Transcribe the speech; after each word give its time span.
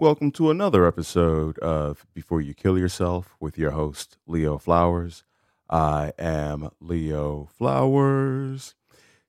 Welcome 0.00 0.30
to 0.34 0.52
another 0.52 0.86
episode 0.86 1.58
of 1.58 2.06
Before 2.14 2.40
You 2.40 2.54
Kill 2.54 2.78
Yourself 2.78 3.34
with 3.40 3.58
your 3.58 3.72
host, 3.72 4.16
Leo 4.28 4.56
Flowers. 4.56 5.24
I 5.68 6.12
am 6.16 6.70
Leo 6.78 7.48
Flowers. 7.58 8.76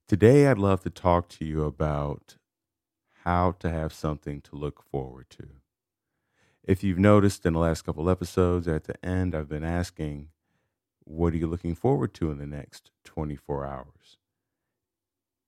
Today, 0.08 0.46
I'd 0.46 0.60
love 0.60 0.84
to 0.84 0.92
talk 0.92 1.28
to 1.30 1.44
you 1.44 1.64
about 1.64 2.38
how 3.24 3.54
to 3.54 3.72
have 3.72 3.92
something 3.92 4.42
to 4.42 4.56
look 4.56 4.84
forward 4.84 5.32
to. 5.32 5.48
If 6.64 6.84
you've 6.84 7.00
noticed 7.00 7.48
in 7.48 7.54
the 7.54 7.60
last 7.60 7.82
couple 7.82 8.08
episodes, 8.08 8.68
at 8.68 8.84
the 8.84 9.04
end, 9.04 9.34
I've 9.34 9.50
been 9.50 9.64
asking, 9.64 10.28
What 11.04 11.34
are 11.34 11.38
you 11.38 11.48
looking 11.48 11.74
forward 11.74 12.14
to 12.14 12.30
in 12.30 12.38
the 12.38 12.46
next 12.46 12.92
24 13.06 13.66
hours? 13.66 14.18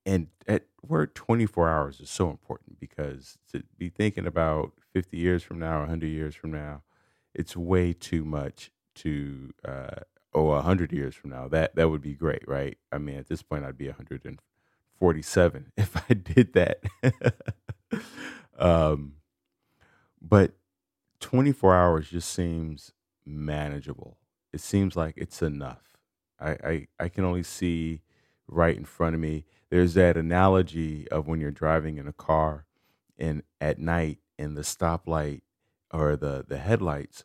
And 0.03 0.29
that 0.47 0.65
word 0.87 1.15
24 1.15 1.69
hours 1.69 1.99
is 1.99 2.09
so 2.09 2.29
important 2.29 2.79
because 2.79 3.37
to 3.51 3.63
be 3.77 3.89
thinking 3.89 4.25
about 4.25 4.73
50 4.93 5.17
years 5.17 5.43
from 5.43 5.59
now, 5.59 5.79
100 5.79 6.07
years 6.07 6.35
from 6.35 6.51
now, 6.51 6.83
it's 7.33 7.55
way 7.55 7.93
too 7.93 8.25
much 8.25 8.71
to, 8.95 9.53
uh, 9.65 10.01
oh, 10.33 10.45
100 10.45 10.91
years 10.91 11.15
from 11.15 11.29
now. 11.29 11.47
That, 11.47 11.75
that 11.75 11.89
would 11.89 12.01
be 12.01 12.13
great, 12.13 12.47
right? 12.47 12.77
I 12.91 12.97
mean, 12.97 13.17
at 13.17 13.27
this 13.27 13.41
point, 13.41 13.63
I'd 13.63 13.77
be 13.77 13.87
147 13.87 15.71
if 15.77 15.97
I 16.09 16.13
did 16.13 16.53
that. 16.53 16.83
um, 18.59 19.13
but 20.21 20.53
24 21.19 21.75
hours 21.75 22.09
just 22.09 22.29
seems 22.33 22.91
manageable. 23.25 24.17
It 24.51 24.59
seems 24.59 24.95
like 24.95 25.13
it's 25.17 25.41
enough. 25.41 25.97
I, 26.39 26.51
I, 26.51 26.87
I 26.99 27.09
can 27.09 27.23
only 27.23 27.43
see 27.43 28.01
right 28.47 28.75
in 28.75 28.85
front 28.85 29.15
of 29.15 29.21
me. 29.21 29.45
There's 29.71 29.93
that 29.93 30.17
analogy 30.17 31.07
of 31.09 31.27
when 31.27 31.39
you're 31.39 31.49
driving 31.49 31.97
in 31.97 32.05
a 32.05 32.13
car 32.13 32.65
and 33.17 33.41
at 33.61 33.79
night 33.79 34.19
in 34.37 34.55
the 34.55 34.61
stoplight 34.61 35.41
or 35.93 36.17
the, 36.17 36.43
the 36.45 36.57
headlights, 36.57 37.23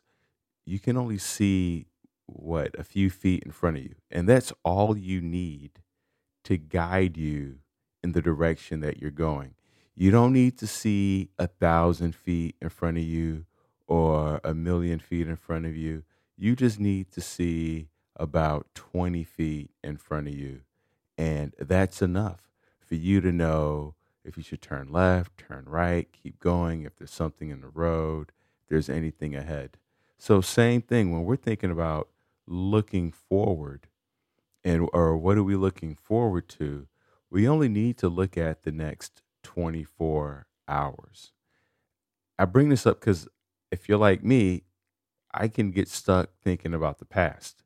you 0.65 0.79
can 0.79 0.95
only 0.95 1.17
see 1.17 1.87
what 2.25 2.77
a 2.79 2.85
few 2.85 3.09
feet 3.09 3.43
in 3.43 3.51
front 3.51 3.77
of 3.77 3.83
you. 3.83 3.95
And 4.09 4.29
that's 4.29 4.53
all 4.63 4.97
you 4.97 5.19
need 5.19 5.71
to 6.45 6.57
guide 6.57 7.17
you 7.17 7.57
in 8.01 8.13
the 8.13 8.21
direction 8.21 8.79
that 8.79 9.01
you're 9.01 9.11
going. 9.11 9.55
You 9.93 10.11
don't 10.11 10.31
need 10.31 10.57
to 10.59 10.67
see 10.67 11.29
a 11.37 11.47
thousand 11.47 12.15
feet 12.15 12.55
in 12.61 12.69
front 12.69 12.97
of 12.97 13.03
you 13.03 13.45
or 13.87 14.39
a 14.43 14.53
million 14.53 14.99
feet 14.99 15.27
in 15.27 15.35
front 15.35 15.65
of 15.65 15.75
you. 15.75 16.03
You 16.37 16.55
just 16.55 16.79
need 16.79 17.11
to 17.11 17.21
see 17.21 17.89
about 18.15 18.67
20 18.73 19.25
feet 19.25 19.71
in 19.83 19.97
front 19.97 20.27
of 20.27 20.33
you. 20.33 20.61
And 21.17 21.53
that's 21.59 22.01
enough 22.01 22.41
for 22.79 22.95
you 22.95 23.21
to 23.21 23.31
know 23.31 23.95
if 24.23 24.37
you 24.37 24.43
should 24.43 24.61
turn 24.61 24.91
left, 24.91 25.37
turn 25.37 25.65
right, 25.67 26.07
keep 26.11 26.39
going, 26.39 26.83
if 26.83 26.95
there's 26.97 27.11
something 27.11 27.49
in 27.49 27.61
the 27.61 27.69
road, 27.69 28.31
if 28.61 28.69
there's 28.69 28.89
anything 28.89 29.35
ahead. 29.35 29.77
So, 30.17 30.41
same 30.41 30.81
thing 30.81 31.11
when 31.11 31.23
we're 31.23 31.35
thinking 31.37 31.71
about 31.71 32.09
looking 32.45 33.11
forward 33.11 33.87
and 34.63 34.87
or 34.93 35.15
what 35.17 35.37
are 35.37 35.43
we 35.43 35.55
looking 35.55 35.95
forward 35.95 36.49
to, 36.49 36.87
we 37.29 37.47
only 37.47 37.69
need 37.69 37.97
to 37.99 38.09
look 38.09 38.37
at 38.37 38.63
the 38.63 38.71
next 38.71 39.21
24 39.43 40.47
hours. 40.67 41.31
I 42.37 42.45
bring 42.45 42.69
this 42.69 42.85
up 42.85 42.99
because 42.99 43.27
if 43.71 43.87
you're 43.87 43.97
like 43.97 44.23
me, 44.23 44.63
I 45.33 45.47
can 45.47 45.71
get 45.71 45.87
stuck 45.87 46.29
thinking 46.43 46.73
about 46.73 46.99
the 46.99 47.05
past. 47.05 47.63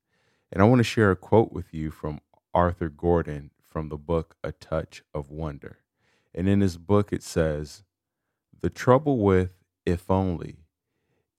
And 0.51 0.61
I 0.61 0.65
want 0.65 0.79
to 0.79 0.83
share 0.83 1.11
a 1.11 1.15
quote 1.15 1.51
with 1.51 1.73
you 1.73 1.91
from 1.91 2.19
Arthur 2.53 2.89
Gordon 2.89 3.51
from 3.61 3.89
the 3.89 3.97
book 3.97 4.35
A 4.43 4.51
Touch 4.51 5.03
of 5.13 5.29
Wonder. 5.29 5.79
And 6.33 6.47
in 6.47 6.61
his 6.61 6.77
book, 6.77 7.13
it 7.13 7.23
says, 7.23 7.83
The 8.61 8.69
trouble 8.69 9.19
with 9.19 9.51
if 9.85 10.09
only 10.09 10.57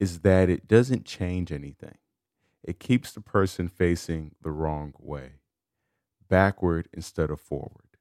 is 0.01 0.21
that 0.21 0.49
it 0.49 0.67
doesn't 0.67 1.05
change 1.05 1.53
anything. 1.53 1.99
It 2.63 2.81
keeps 2.81 3.13
the 3.13 3.21
person 3.21 3.69
facing 3.69 4.35
the 4.41 4.51
wrong 4.51 4.95
way, 4.99 5.41
backward 6.29 6.89
instead 6.93 7.31
of 7.31 7.41
forward. 7.41 7.97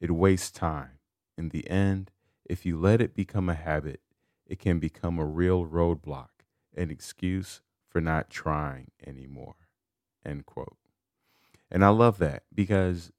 It 0.00 0.10
wastes 0.10 0.50
time. 0.50 0.98
In 1.36 1.50
the 1.50 1.68
end, 1.68 2.10
if 2.44 2.64
you 2.64 2.78
let 2.78 3.00
it 3.00 3.14
become 3.14 3.48
a 3.48 3.54
habit, 3.54 4.00
it 4.46 4.58
can 4.58 4.78
become 4.78 5.18
a 5.18 5.24
real 5.24 5.66
roadblock, 5.66 6.28
an 6.76 6.90
excuse 6.90 7.62
for 7.88 8.00
not 8.00 8.30
trying 8.30 8.90
anymore. 9.06 9.56
End 10.24 10.46
quote. 10.46 10.76
And 11.74 11.84
I 11.84 11.90
love 11.90 12.18
that 12.20 12.44
because 12.54 13.12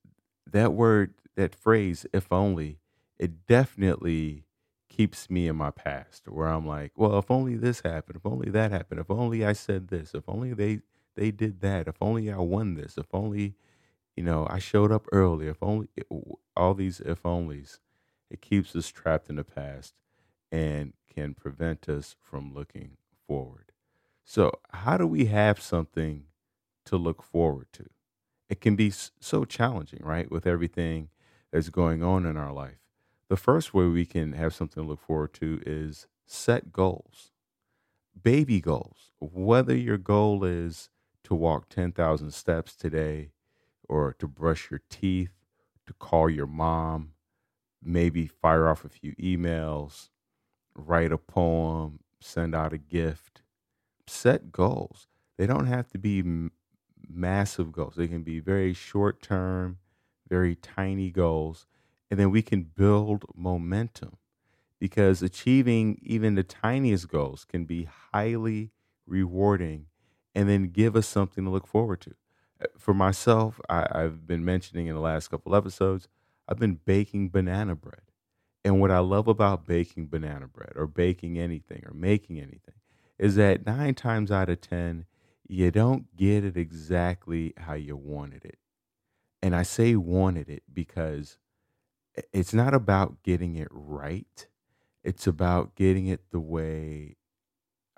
that 0.49 0.71
word, 0.71 1.13
that 1.35 1.53
phrase, 1.53 2.05
if 2.13 2.31
only, 2.31 2.79
it 3.19 3.45
definitely 3.47 4.45
keeps 4.88 5.29
me 5.29 5.49
in 5.49 5.57
my 5.57 5.71
past 5.71 6.29
where 6.29 6.47
I'm 6.47 6.66
like, 6.66 6.93
well, 6.95 7.19
if 7.19 7.29
only 7.29 7.57
this 7.57 7.81
happened, 7.81 8.16
if 8.16 8.25
only 8.25 8.49
that 8.51 8.71
happened, 8.71 9.01
if 9.01 9.11
only 9.11 9.45
I 9.45 9.51
said 9.51 9.89
this, 9.89 10.16
if 10.16 10.23
only 10.29 10.53
they 10.53 10.79
they 11.16 11.31
did 11.31 11.59
that, 11.61 11.89
if 11.89 11.97
only 12.01 12.31
I 12.31 12.38
won 12.38 12.75
this, 12.75 12.97
if 12.97 13.07
only 13.13 13.55
you 14.16 14.23
know 14.23 14.47
I 14.49 14.59
showed 14.59 14.93
up 14.93 15.05
early, 15.11 15.49
if 15.49 15.61
only 15.61 15.89
all 16.55 16.73
these 16.75 17.01
if 17.01 17.23
onlys, 17.23 17.79
it 18.31 18.39
keeps 18.41 18.73
us 18.73 18.87
trapped 18.87 19.29
in 19.29 19.35
the 19.35 19.43
past 19.43 19.95
and 20.49 20.93
can 21.13 21.33
prevent 21.33 21.89
us 21.89 22.16
from 22.22 22.53
looking 22.53 22.97
forward. 23.27 23.73
So, 24.23 24.53
how 24.72 24.97
do 24.97 25.05
we 25.07 25.25
have 25.25 25.61
something 25.61 26.23
to 26.85 26.95
look 26.97 27.22
forward 27.22 27.67
to? 27.73 27.89
It 28.50 28.61
can 28.61 28.75
be 28.75 28.91
so 28.91 29.45
challenging, 29.45 30.01
right? 30.03 30.29
With 30.29 30.45
everything 30.45 31.09
that's 31.51 31.69
going 31.69 32.03
on 32.03 32.25
in 32.25 32.38
our 32.38 32.53
life. 32.53 32.78
The 33.28 33.38
first 33.38 33.73
way 33.73 33.85
we 33.88 34.06
can 34.06 34.33
have 34.33 34.53
something 34.53 34.83
to 34.83 34.88
look 34.88 35.01
forward 35.01 35.33
to 35.35 35.61
is 35.66 36.07
set 36.28 36.72
goals, 36.72 37.31
baby 38.22 38.61
goals. 38.61 39.11
Whether 39.19 39.75
your 39.75 39.97
goal 39.97 40.44
is 40.44 40.89
to 41.23 41.34
walk 41.34 41.69
10,000 41.69 42.31
steps 42.31 42.75
today 42.75 43.31
or 43.89 44.13
to 44.19 44.28
brush 44.28 44.69
your 44.69 44.81
teeth, 44.89 45.31
to 45.88 45.94
call 45.94 46.29
your 46.29 46.47
mom, 46.47 47.11
maybe 47.84 48.28
fire 48.28 48.67
off 48.67 48.85
a 48.85 48.89
few 48.89 49.16
emails, 49.16 50.09
write 50.75 51.11
a 51.11 51.17
poem, 51.17 52.00
send 52.19 52.53
out 52.53 52.73
a 52.73 52.78
gift, 52.78 53.41
set 54.07 54.51
goals. 54.51 55.07
They 55.38 55.47
don't 55.47 55.67
have 55.67 55.88
to 55.89 55.97
be 55.97 56.50
massive 57.09 57.71
goals, 57.71 57.95
they 57.95 58.07
can 58.07 58.23
be 58.23 58.39
very 58.39 58.73
short 58.73 59.21
term, 59.21 59.79
very 60.29 60.55
tiny 60.55 61.11
goals. 61.11 61.66
And 62.09 62.19
then 62.19 62.31
we 62.31 62.41
can 62.41 62.63
build 62.63 63.25
momentum 63.35 64.17
because 64.79 65.21
achieving 65.21 65.99
even 66.01 66.35
the 66.35 66.43
tiniest 66.43 67.09
goals 67.09 67.45
can 67.45 67.66
be 67.66 67.88
highly 68.13 68.71
rewarding 69.07 69.88
and 70.33 70.49
then 70.49 70.69
give 70.69 70.95
us 70.95 71.07
something 71.07 71.45
to 71.45 71.49
look 71.49 71.67
forward 71.67 72.01
to. 72.01 72.13
Uh, 72.61 72.67
for 72.77 72.93
myself, 72.93 73.59
I, 73.69 73.87
I've 73.91 74.27
been 74.27 74.45
mentioning 74.45 74.87
in 74.87 74.95
the 74.95 75.01
last 75.01 75.29
couple 75.29 75.55
episodes, 75.55 76.07
I've 76.47 76.59
been 76.59 76.79
baking 76.85 77.29
banana 77.29 77.75
bread. 77.75 78.01
And 78.63 78.81
what 78.81 78.91
I 78.91 78.99
love 78.99 79.27
about 79.27 79.66
baking 79.66 80.07
banana 80.07 80.47
bread 80.47 80.73
or 80.75 80.87
baking 80.87 81.37
anything 81.37 81.83
or 81.85 81.93
making 81.93 82.39
anything 82.39 82.75
is 83.17 83.35
that 83.35 83.66
nine 83.66 83.93
times 83.93 84.31
out 84.31 84.49
of 84.49 84.59
10, 84.61 85.05
you 85.47 85.72
don't 85.72 86.16
get 86.16 86.44
it 86.44 86.57
exactly 86.57 87.53
how 87.57 87.73
you 87.73 87.95
wanted 87.95 88.45
it. 88.45 88.57
And 89.41 89.56
I 89.56 89.63
say 89.63 89.95
wanted 89.95 90.50
it 90.50 90.63
because 90.73 91.38
it's 92.33 92.53
not 92.53 92.73
about 92.73 93.22
getting 93.23 93.55
it 93.55 93.67
right, 93.72 94.47
it's 95.03 95.28
about 95.28 95.75
getting 95.75 96.07
it 96.07 96.31
the 96.31 96.39
way 96.39 97.17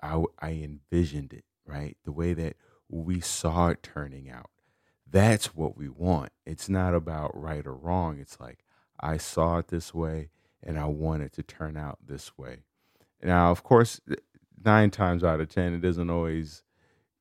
I, 0.02 0.22
I 0.40 0.50
envisioned 0.50 1.32
it, 1.32 1.44
right? 1.66 1.96
The 2.04 2.12
way 2.12 2.34
that 2.34 2.56
we 2.88 3.20
saw 3.20 3.68
it 3.68 3.82
turning 3.82 4.28
out. 4.28 4.50
That's 5.10 5.54
what 5.54 5.76
we 5.76 5.88
want. 5.88 6.32
It's 6.44 6.68
not 6.68 6.94
about 6.94 7.30
right 7.34 7.66
or 7.66 7.74
wrong. 7.74 8.18
It's 8.18 8.38
like, 8.38 8.64
I 9.00 9.16
saw 9.16 9.58
it 9.58 9.68
this 9.68 9.94
way 9.94 10.28
and 10.62 10.78
I 10.78 10.86
want 10.86 11.22
it 11.22 11.32
to 11.34 11.42
turn 11.42 11.76
out 11.76 11.98
this 12.06 12.36
way. 12.36 12.64
Now, 13.22 13.50
of 13.50 13.62
course, 13.62 14.00
nine 14.64 14.90
times 14.90 15.24
out 15.24 15.40
of 15.40 15.48
10, 15.48 15.74
it 15.74 15.80
doesn't 15.80 16.10
always 16.10 16.62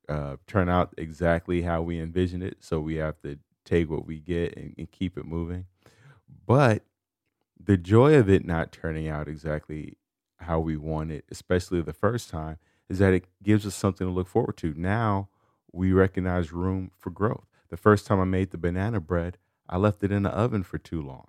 uh, 0.10 0.38
turn 0.48 0.70
out 0.70 0.94
exactly 0.98 1.64
how 1.64 1.82
we 1.82 2.00
envision 2.00 2.42
it. 2.42 2.58
So 2.62 2.80
we 2.80 2.96
have 2.96 3.20
to 3.22 3.40
take 3.66 3.90
what 3.90 4.06
we 4.06 4.20
get 4.20 4.56
and, 4.56 4.74
and 4.78 4.92
keep 4.92 5.18
it 5.18 5.26
moving. 5.26 5.66
But 6.46 6.84
the 7.62 7.78
joy 7.78 8.16
of 8.16 8.30
it 8.30 8.46
not 8.46 8.72
turning 8.72 9.08
out 9.08 9.28
exactly 9.28 9.98
how 10.38 10.60
we 10.60 10.78
want 10.78 11.12
it, 11.12 11.26
especially 11.30 11.82
the 11.82 11.94
first 11.94 12.30
time, 12.30 12.58
is 12.90 13.00
that 13.00 13.14
it 13.14 13.26
gives 13.44 13.66
us 13.66 13.76
something 13.76 14.08
to 14.08 14.14
look 14.14 14.28
forward 14.28 14.58
to. 14.58 14.74
Now 14.76 15.30
we 15.72 15.92
recognize 15.92 16.54
room 16.54 16.92
for 16.98 17.10
growth. 17.10 17.46
The 17.70 17.78
first 17.78 18.08
time 18.08 18.20
I 18.20 18.26
made 18.26 18.52
the 18.52 18.58
banana 18.58 19.02
bread, 19.02 19.38
I 19.68 19.78
left 19.78 20.04
it 20.04 20.12
in 20.12 20.24
the 20.24 20.30
oven 20.30 20.64
for 20.64 20.78
too 20.78 21.02
long. 21.02 21.28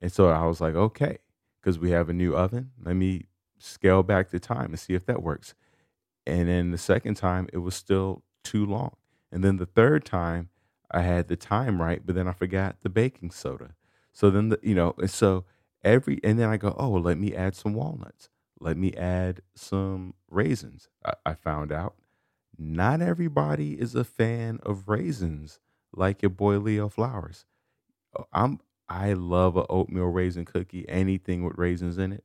And 0.00 0.12
so 0.12 0.28
I 0.28 0.46
was 0.46 0.60
like, 0.60 0.74
okay, 0.74 1.18
because 1.60 1.78
we 1.78 1.90
have 1.90 2.08
a 2.08 2.12
new 2.12 2.36
oven. 2.36 2.70
Let 2.80 2.94
me 2.94 3.26
scale 3.58 4.02
back 4.02 4.30
the 4.30 4.38
time 4.38 4.66
and 4.66 4.78
see 4.78 4.94
if 4.94 5.06
that 5.06 5.22
works. 5.22 5.54
And 6.26 6.48
then 6.48 6.70
the 6.70 6.78
second 6.78 7.16
time, 7.16 7.48
it 7.52 7.58
was 7.58 7.74
still 7.74 8.22
too 8.44 8.66
long. 8.66 8.96
And 9.32 9.42
then 9.42 9.56
the 9.56 9.66
third 9.66 10.04
time, 10.04 10.50
I 10.90 11.02
had 11.02 11.28
the 11.28 11.36
time 11.36 11.80
right, 11.80 12.04
but 12.04 12.14
then 12.14 12.28
I 12.28 12.32
forgot 12.32 12.76
the 12.82 12.88
baking 12.90 13.30
soda. 13.30 13.74
So 14.12 14.30
then, 14.30 14.50
the, 14.50 14.60
you 14.62 14.74
know, 14.74 14.94
and 14.98 15.10
so 15.10 15.44
every, 15.84 16.20
and 16.22 16.38
then 16.38 16.48
I 16.50 16.56
go, 16.58 16.74
oh, 16.78 16.90
well, 16.90 17.02
let 17.02 17.18
me 17.18 17.34
add 17.34 17.54
some 17.56 17.74
walnuts. 17.74 18.28
let 18.60 18.76
me 18.76 18.92
add 18.94 19.40
some 19.54 20.14
raisins. 20.30 20.88
I, 21.04 21.14
I 21.26 21.34
found 21.34 21.72
out 21.72 21.94
not 22.58 23.00
everybody 23.02 23.80
is 23.80 23.94
a 23.94 24.04
fan 24.04 24.60
of 24.64 24.88
raisins 24.88 25.58
like 25.94 26.22
your 26.22 26.30
boy 26.30 26.58
Leo 26.58 26.88
Flowers. 26.88 27.46
Uh, 28.18 28.24
I'm 28.32 28.60
I 28.88 29.14
love 29.14 29.56
a 29.56 29.66
oatmeal 29.68 30.06
raisin 30.06 30.44
cookie, 30.44 30.86
anything 30.88 31.44
with 31.44 31.58
raisins 31.58 31.98
in 31.98 32.12
it. 32.12 32.24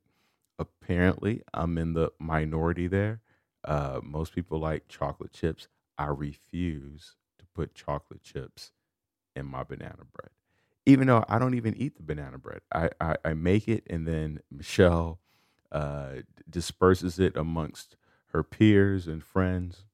Apparently, 0.59 1.43
I'm 1.53 1.77
in 1.77 1.93
the 1.93 2.11
minority 2.19 2.87
there. 2.87 3.21
Uh, 3.67 4.01
most 4.03 4.33
people 4.33 4.59
like 4.59 4.87
chocolate 4.89 5.33
chips. 5.33 5.67
I 5.99 6.07
refuse 6.07 7.15
to 7.39 7.45
put 7.55 7.75
chocolate 7.75 8.23
chips 8.23 8.71
in 9.35 9.45
my 9.45 9.63
banana 9.63 10.05
bread, 10.13 10.31
even 10.85 11.07
though 11.07 11.25
I 11.29 11.39
don't 11.39 11.55
even 11.55 11.75
eat 11.75 11.97
the 11.97 12.03
banana 12.03 12.39
bread. 12.39 12.61
I, 12.73 12.89
I, 13.01 13.17
I 13.25 13.33
make 13.35 13.67
it, 13.67 13.83
and 13.89 14.07
then 14.07 14.41
Michelle 14.51 15.19
uh, 15.71 16.21
disperses 16.49 17.19
it 17.19 17.37
amongst 17.37 17.97
her 18.33 18.43
peers 18.43 19.07
and 19.07 19.23
friends. 19.23 19.85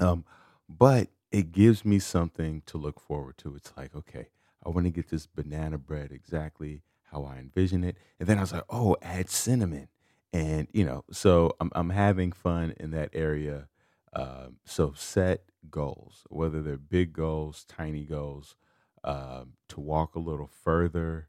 Um, 0.00 0.24
but 0.68 1.08
it 1.32 1.52
gives 1.52 1.84
me 1.84 1.98
something 1.98 2.62
to 2.66 2.78
look 2.78 3.00
forward 3.00 3.38
to. 3.38 3.56
It's 3.56 3.72
like, 3.76 3.94
okay, 3.96 4.28
I 4.64 4.70
want 4.70 4.86
to 4.86 4.90
get 4.90 5.08
this 5.10 5.26
banana 5.26 5.78
bread 5.78 6.12
exactly 6.12 6.82
how 7.10 7.24
I 7.24 7.38
envision 7.38 7.84
it. 7.84 7.96
And 8.18 8.28
then 8.28 8.38
I 8.38 8.42
was 8.42 8.52
like, 8.52 8.64
oh, 8.70 8.96
add 9.02 9.30
cinnamon. 9.30 9.88
And, 10.32 10.68
you 10.72 10.84
know, 10.84 11.04
so 11.10 11.56
I'm, 11.60 11.70
I'm 11.74 11.90
having 11.90 12.32
fun 12.32 12.74
in 12.78 12.90
that 12.92 13.10
area. 13.12 13.68
Um, 14.12 14.56
so 14.64 14.92
set 14.94 15.42
goals, 15.70 16.24
whether 16.28 16.62
they're 16.62 16.76
big 16.76 17.12
goals, 17.12 17.64
tiny 17.68 18.04
goals, 18.04 18.56
um, 19.02 19.54
to 19.68 19.80
walk 19.80 20.14
a 20.14 20.20
little 20.20 20.50
further, 20.62 21.28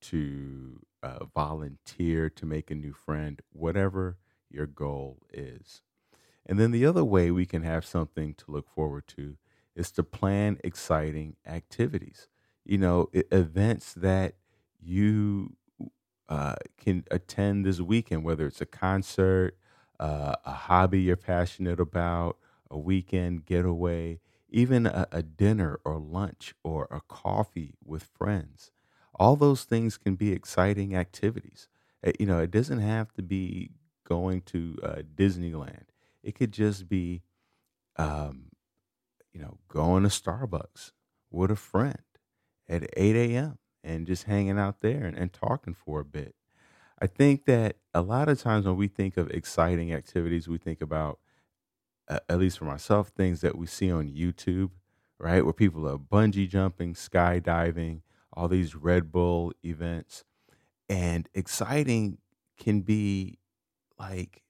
to 0.00 0.80
uh, 1.02 1.24
volunteer, 1.34 2.30
to 2.30 2.46
make 2.46 2.70
a 2.70 2.74
new 2.74 2.92
friend, 2.92 3.42
whatever 3.52 4.18
your 4.50 4.66
goal 4.66 5.18
is. 5.32 5.82
And 6.46 6.58
then 6.58 6.70
the 6.70 6.86
other 6.86 7.04
way 7.04 7.30
we 7.30 7.44
can 7.44 7.62
have 7.62 7.84
something 7.84 8.34
to 8.34 8.44
look 8.50 8.68
forward 8.70 9.06
to 9.08 9.36
is 9.76 9.90
to 9.92 10.02
plan 10.02 10.58
exciting 10.64 11.36
activities. 11.46 12.28
You 12.64 12.78
know, 12.78 13.10
events 13.12 13.92
that 13.94 14.34
you 14.80 15.56
uh, 16.28 16.54
can 16.78 17.04
attend 17.10 17.64
this 17.64 17.80
weekend, 17.80 18.24
whether 18.24 18.46
it's 18.46 18.60
a 18.60 18.66
concert, 18.66 19.56
uh, 19.98 20.36
a 20.44 20.52
hobby 20.52 21.00
you're 21.02 21.16
passionate 21.16 21.80
about, 21.80 22.36
a 22.70 22.78
weekend 22.78 23.46
getaway, 23.46 24.20
even 24.50 24.86
a, 24.86 25.06
a 25.10 25.22
dinner 25.22 25.80
or 25.84 25.98
lunch 25.98 26.54
or 26.62 26.86
a 26.90 27.00
coffee 27.08 27.74
with 27.84 28.02
friends. 28.02 28.70
All 29.14 29.36
those 29.36 29.64
things 29.64 29.96
can 29.98 30.14
be 30.14 30.32
exciting 30.32 30.94
activities. 30.94 31.68
Uh, 32.06 32.12
You 32.20 32.26
know, 32.26 32.38
it 32.38 32.50
doesn't 32.50 32.80
have 32.80 33.12
to 33.14 33.22
be 33.22 33.70
going 34.04 34.42
to 34.42 34.78
uh, 34.82 35.02
Disneyland. 35.14 35.84
It 36.22 36.34
could 36.34 36.52
just 36.52 36.88
be, 36.88 37.22
um, 37.96 38.50
you 39.32 39.40
know, 39.40 39.58
going 39.68 40.02
to 40.04 40.08
Starbucks 40.08 40.92
with 41.30 41.50
a 41.50 41.56
friend 41.56 42.02
at 42.68 42.88
8 42.96 43.36
a.m. 43.36 43.58
and 43.82 44.06
just 44.06 44.24
hanging 44.24 44.58
out 44.58 44.80
there 44.80 45.04
and, 45.04 45.16
and 45.16 45.32
talking 45.32 45.74
for 45.74 46.00
a 46.00 46.04
bit. 46.04 46.34
I 47.00 47.06
think 47.06 47.44
that 47.44 47.76
a 47.94 48.02
lot 48.02 48.28
of 48.28 48.40
times 48.40 48.66
when 48.66 48.76
we 48.76 48.88
think 48.88 49.16
of 49.16 49.30
exciting 49.30 49.92
activities, 49.92 50.48
we 50.48 50.58
think 50.58 50.80
about, 50.80 51.20
uh, 52.08 52.18
at 52.28 52.38
least 52.38 52.58
for 52.58 52.64
myself, 52.64 53.08
things 53.08 53.40
that 53.40 53.56
we 53.56 53.66
see 53.66 53.90
on 53.90 54.08
YouTube, 54.08 54.70
right? 55.18 55.44
Where 55.44 55.52
people 55.52 55.88
are 55.88 55.98
bungee 55.98 56.48
jumping, 56.48 56.94
skydiving, 56.94 58.02
all 58.32 58.48
these 58.48 58.74
Red 58.74 59.12
Bull 59.12 59.52
events. 59.64 60.24
And 60.88 61.28
exciting 61.34 62.18
can 62.58 62.80
be 62.80 63.38
like 63.98 64.42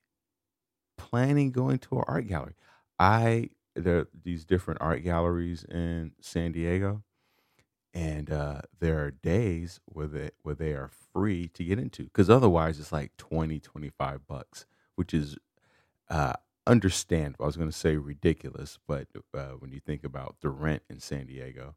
planning 0.97 1.51
going 1.51 1.79
to 1.79 1.97
an 1.97 2.03
art 2.07 2.27
gallery. 2.27 2.55
I 2.99 3.49
there 3.75 3.99
are 3.99 4.07
these 4.23 4.45
different 4.45 4.81
art 4.81 5.03
galleries 5.03 5.63
in 5.63 6.11
San 6.19 6.51
Diego, 6.51 7.03
and 7.93 8.31
uh, 8.31 8.61
there 8.79 9.03
are 9.03 9.11
days 9.11 9.79
where 9.85 10.07
they 10.07 10.31
where 10.43 10.55
they 10.55 10.73
are 10.73 10.91
free 11.13 11.49
to 11.49 11.63
get 11.63 11.79
into 11.79 12.05
because 12.05 12.29
otherwise 12.29 12.79
it's 12.79 12.91
like 12.91 13.17
20 13.17 13.59
25 13.59 14.27
bucks 14.27 14.65
which 14.95 15.13
is 15.13 15.37
uh 16.09 16.33
understandable. 16.67 17.45
I 17.45 17.47
was 17.47 17.57
going 17.57 17.71
to 17.71 17.77
say 17.77 17.97
ridiculous 17.97 18.79
but 18.87 19.07
uh, 19.35 19.53
when 19.59 19.71
you 19.71 19.79
think 19.79 20.03
about 20.03 20.37
the 20.41 20.49
rent 20.49 20.83
in 20.89 20.99
san 20.99 21.27
diego 21.27 21.75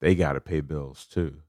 they 0.00 0.14
got 0.14 0.34
to 0.34 0.40
pay 0.40 0.60
bills 0.60 1.06
too. 1.06 1.42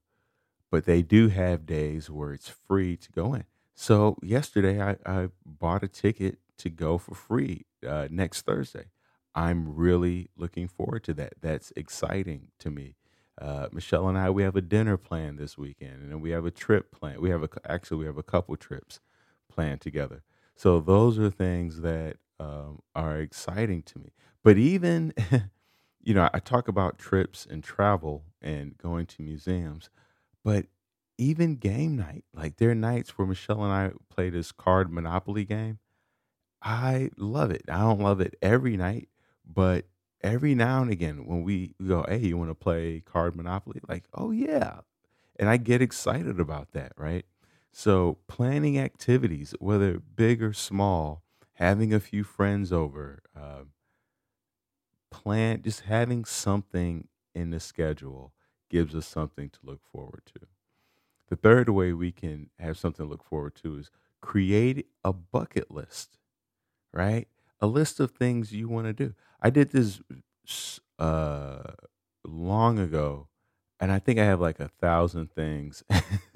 But 0.70 0.86
they 0.86 1.02
do 1.02 1.28
have 1.28 1.66
days 1.66 2.10
where 2.10 2.32
it's 2.32 2.48
free 2.48 2.96
to 2.96 3.12
go 3.12 3.34
in. 3.34 3.44
So 3.74 4.16
yesterday 4.22 4.80
i, 4.82 4.96
I 5.06 5.28
bought 5.46 5.84
a 5.84 5.88
ticket 5.88 6.38
to 6.58 6.70
go 6.70 6.98
for 6.98 7.14
free 7.14 7.66
uh, 7.86 8.08
next 8.10 8.42
thursday. 8.42 8.86
I'm 9.34 9.74
really 9.76 10.30
looking 10.36 10.68
forward 10.68 11.04
to 11.04 11.14
that. 11.14 11.34
That's 11.40 11.72
exciting 11.76 12.48
to 12.60 12.70
me 12.70 12.96
uh, 13.40 13.68
Michelle 13.72 14.08
and 14.08 14.18
I, 14.18 14.30
we 14.30 14.42
have 14.42 14.56
a 14.56 14.60
dinner 14.60 14.96
planned 14.96 15.38
this 15.38 15.56
weekend, 15.56 16.10
and 16.10 16.20
we 16.20 16.30
have 16.30 16.44
a 16.44 16.50
trip 16.50 16.92
planned. 16.92 17.20
We 17.20 17.30
have 17.30 17.42
a 17.42 17.48
actually 17.66 17.98
we 17.98 18.06
have 18.06 18.18
a 18.18 18.22
couple 18.22 18.56
trips 18.56 19.00
planned 19.50 19.80
together. 19.80 20.22
So 20.56 20.80
those 20.80 21.18
are 21.18 21.30
things 21.30 21.80
that 21.80 22.16
um, 22.38 22.80
are 22.94 23.18
exciting 23.18 23.82
to 23.84 23.98
me. 23.98 24.12
But 24.42 24.58
even, 24.58 25.14
you 26.02 26.14
know, 26.14 26.28
I 26.32 26.38
talk 26.40 26.68
about 26.68 26.98
trips 26.98 27.46
and 27.48 27.64
travel 27.64 28.24
and 28.40 28.76
going 28.76 29.06
to 29.06 29.22
museums, 29.22 29.88
but 30.44 30.66
even 31.18 31.56
game 31.56 31.96
night, 31.96 32.24
like 32.34 32.56
there 32.56 32.70
are 32.70 32.74
nights 32.74 33.16
where 33.16 33.26
Michelle 33.26 33.62
and 33.62 33.72
I 33.72 33.92
play 34.10 34.30
this 34.30 34.52
card 34.52 34.92
Monopoly 34.92 35.44
game. 35.44 35.78
I 36.62 37.10
love 37.16 37.50
it. 37.50 37.62
I 37.68 37.78
don't 37.78 38.00
love 38.00 38.20
it 38.20 38.36
every 38.40 38.76
night, 38.76 39.08
but 39.46 39.86
every 40.22 40.54
now 40.54 40.82
and 40.82 40.90
again 40.90 41.26
when 41.26 41.42
we 41.42 41.74
go, 41.86 42.04
hey, 42.08 42.18
you 42.18 42.36
want 42.36 42.50
to 42.50 42.54
play 42.54 43.00
card 43.00 43.36
Monopoly? 43.36 43.80
Like, 43.88 44.04
oh 44.14 44.30
yeah. 44.30 44.80
And 45.38 45.48
I 45.48 45.56
get 45.56 45.82
excited 45.82 46.40
about 46.40 46.72
that, 46.72 46.92
right? 46.96 47.24
So 47.72 48.18
planning 48.28 48.78
activities, 48.78 49.54
whether 49.60 49.98
big 49.98 50.42
or 50.42 50.52
small, 50.52 51.22
having 51.54 51.94
a 51.94 52.00
few 52.00 52.24
friends 52.24 52.72
over, 52.72 53.22
uh, 53.36 53.64
plan 55.10 55.62
just 55.62 55.80
having 55.80 56.24
something 56.24 57.08
in 57.34 57.50
the 57.50 57.60
schedule 57.60 58.32
gives 58.70 58.94
us 58.94 59.06
something 59.06 59.50
to 59.50 59.58
look 59.62 59.80
forward 59.92 60.22
to. 60.26 60.46
The 61.28 61.36
third 61.36 61.68
way 61.70 61.92
we 61.92 62.12
can 62.12 62.50
have 62.58 62.78
something 62.78 63.06
to 63.06 63.10
look 63.10 63.24
forward 63.24 63.54
to 63.56 63.78
is 63.78 63.90
create 64.20 64.88
a 65.04 65.12
bucket 65.12 65.70
list 65.70 66.18
right? 66.92 67.28
A 67.60 67.66
list 67.66 68.00
of 68.00 68.12
things 68.12 68.52
you 68.52 68.68
want 68.68 68.86
to 68.86 68.92
do. 68.94 69.14
I 69.42 69.50
did 69.50 69.70
this 69.72 70.00
uh, 70.98 71.72
long 72.24 72.78
ago, 72.80 73.28
and 73.80 73.92
I 73.92 73.98
think 74.00 74.20
I 74.20 74.24
have 74.24 74.40
like 74.40 74.60
a 74.60 74.68
thousand 74.68 75.32
things 75.32 75.84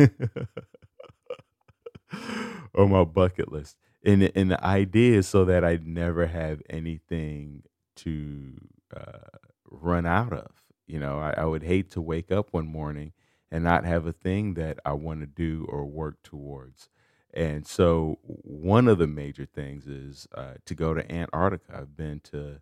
on 2.74 2.90
my 2.90 3.04
bucket 3.04 3.52
list. 3.52 3.76
And 4.04 4.22
and 4.36 4.50
the 4.50 4.64
idea 4.64 5.18
is 5.18 5.28
so 5.28 5.44
that 5.46 5.64
I 5.64 5.78
never 5.82 6.26
have 6.26 6.62
anything 6.70 7.64
to 7.96 8.54
uh, 8.96 9.38
run 9.70 10.06
out 10.06 10.32
of. 10.32 10.50
You 10.86 11.00
know, 11.00 11.18
I, 11.18 11.32
I 11.38 11.44
would 11.44 11.64
hate 11.64 11.90
to 11.92 12.00
wake 12.00 12.30
up 12.32 12.52
one 12.52 12.66
morning 12.66 13.12
and 13.50 13.64
not 13.64 13.84
have 13.84 14.06
a 14.06 14.12
thing 14.12 14.54
that 14.54 14.78
I 14.84 14.92
want 14.92 15.20
to 15.20 15.26
do 15.26 15.66
or 15.68 15.84
work 15.86 16.16
towards. 16.22 16.88
And 17.34 17.66
so, 17.66 18.18
one 18.22 18.88
of 18.88 18.98
the 18.98 19.06
major 19.08 19.46
things 19.46 19.86
is 19.86 20.26
uh, 20.34 20.54
to 20.64 20.74
go 20.74 20.94
to 20.94 21.10
Antarctica. 21.12 21.76
I've 21.78 21.96
been 21.96 22.20
to 22.32 22.60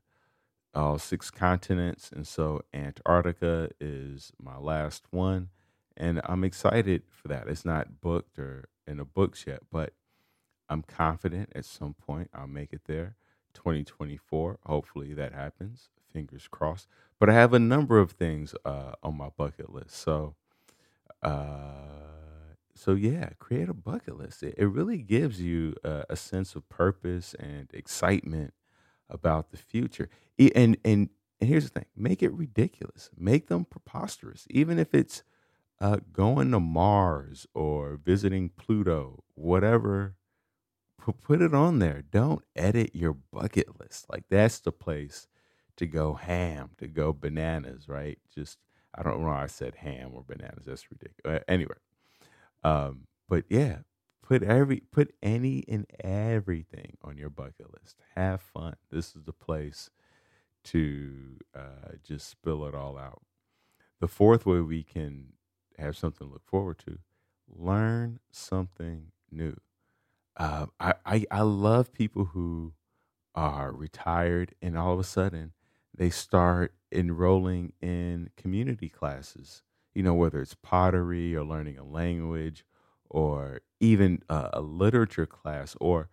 all 0.75 0.99
six 0.99 1.31
continents, 1.31 2.11
and 2.15 2.27
so 2.27 2.63
Antarctica 2.75 3.71
is 3.81 4.33
my 4.43 4.59
last 4.59 5.05
one, 5.11 5.51
and 5.97 6.21
I'm 6.25 6.45
excited 6.45 7.03
for 7.11 7.29
that. 7.29 7.49
It's 7.49 7.65
not 7.65 8.01
booked 8.01 8.39
or 8.39 8.69
in 8.87 8.99
the 8.99 9.05
books 9.05 9.45
yet, 9.47 9.61
but 9.71 9.93
I'm 10.69 10.83
confident 10.83 11.51
at 11.55 11.65
some 11.65 11.95
point 11.95 12.31
I'll 12.35 12.47
make 12.47 12.73
it 12.73 12.83
there. 12.87 13.17
2024, 13.55 14.59
hopefully 14.67 15.15
that 15.15 15.33
happens. 15.33 15.91
Fingers 16.13 16.49
crossed. 16.51 16.89
But 17.21 17.31
I 17.31 17.35
have 17.35 17.55
a 17.55 17.59
number 17.59 17.99
of 17.99 18.13
things 18.13 18.55
uh, 18.65 18.93
on 19.03 19.17
my 19.17 19.29
bucket 19.37 19.73
list. 19.73 19.93
So, 19.97 20.35
uh, 21.23 22.55
so 22.75 22.95
yeah, 22.95 23.31
create 23.39 23.69
a 23.69 23.75
bucket 23.75 24.19
list. 24.19 24.43
It, 24.43 24.55
it 24.59 24.67
really 24.67 24.99
gives 24.99 25.41
you 25.41 25.75
a, 25.85 26.05
a 26.11 26.17
sense 26.17 26.57
of 26.57 26.69
purpose 26.69 27.35
and 27.39 27.69
excitement 27.73 28.55
about 29.09 29.51
the 29.51 29.57
future. 29.57 30.09
And 30.39 30.77
and 30.85 31.09
and 31.41 31.51
here's 31.51 31.65
the 31.65 31.81
thing: 31.81 31.87
make 31.97 32.23
it 32.23 32.33
ridiculous, 32.33 33.11
make 33.17 33.49
them 33.49 33.65
preposterous, 33.65 34.47
even 34.51 34.79
if 34.79 34.95
it's 34.95 35.23
uh, 35.81 35.99
going 36.13 36.51
to 36.53 36.61
Mars 36.61 37.47
or 37.55 37.99
visiting 38.03 38.51
Pluto, 38.51 39.25
whatever. 39.35 40.17
Put 41.23 41.43
it 41.43 41.55
on 41.55 41.81
there. 41.81 42.03
Don't 42.11 42.43
edit 42.57 42.93
your 42.95 43.13
bucket 43.13 43.79
list. 43.79 44.07
Like 44.11 44.25
that's 44.31 44.61
the 44.61 44.73
place 44.73 45.29
to 45.77 45.87
go 45.87 46.15
ham, 46.15 46.71
to 46.79 46.89
go 46.89 47.13
bananas, 47.13 47.89
right? 47.89 48.19
Just 48.35 48.59
I 48.95 49.03
don't 49.03 49.21
know. 49.21 49.27
why 49.27 49.43
I 49.43 49.47
said 49.47 49.75
ham 49.77 50.13
or 50.15 50.25
bananas. 50.27 50.65
That's 50.67 50.91
ridiculous. 50.91 51.41
Uh, 51.41 51.45
anyway, 51.47 51.75
um, 52.63 53.07
but 53.29 53.45
yeah, 53.51 53.79
Put 54.25 54.43
every 54.43 54.81
put 54.93 55.15
any 55.23 55.65
and 55.69 55.87
everything 56.01 56.97
on 57.03 57.19
your 57.19 57.31
bucket 57.31 57.73
list. 57.75 57.99
Have 58.17 58.43
fun. 58.43 58.77
This 58.91 59.17
is 59.17 59.25
the 59.25 59.35
place 59.35 59.91
to 60.65 61.39
uh, 61.55 61.97
just 62.03 62.31
spill 62.31 62.67
it 62.67 62.75
all 62.75 62.99
out. 62.99 63.23
The 64.01 64.09
fourth 64.09 64.47
way 64.47 64.61
we 64.61 64.83
can 64.83 65.35
have 65.79 65.97
something 65.97 66.27
to 66.27 66.33
look 66.33 66.47
forward 66.47 66.79
to: 66.87 66.99
learn 67.49 68.21
something 68.33 69.13
new. 69.31 69.57
Uh, 70.37 70.67
I, 70.81 70.95
I 71.07 71.27
I 71.31 71.43
love 71.43 71.93
people 71.93 72.27
who 72.27 72.75
are 73.35 73.73
retired 73.73 74.55
and 74.63 74.79
all 74.79 74.95
of 74.95 75.01
a 75.01 75.05
sudden 75.05 75.53
they 75.97 76.11
start 76.11 76.75
enrolling 76.93 77.73
in 77.83 78.31
community 78.37 78.89
classes. 78.89 79.63
You 79.95 80.03
know, 80.05 80.15
whether 80.15 80.41
it's 80.41 80.57
pottery 80.57 81.37
or 81.37 81.45
learning 81.45 81.79
a 81.79 81.85
language 81.85 82.65
or 83.15 83.61
even 83.81 84.23
a, 84.29 84.61
literature 84.61 85.27
class 85.27 85.77
or 85.81 86.11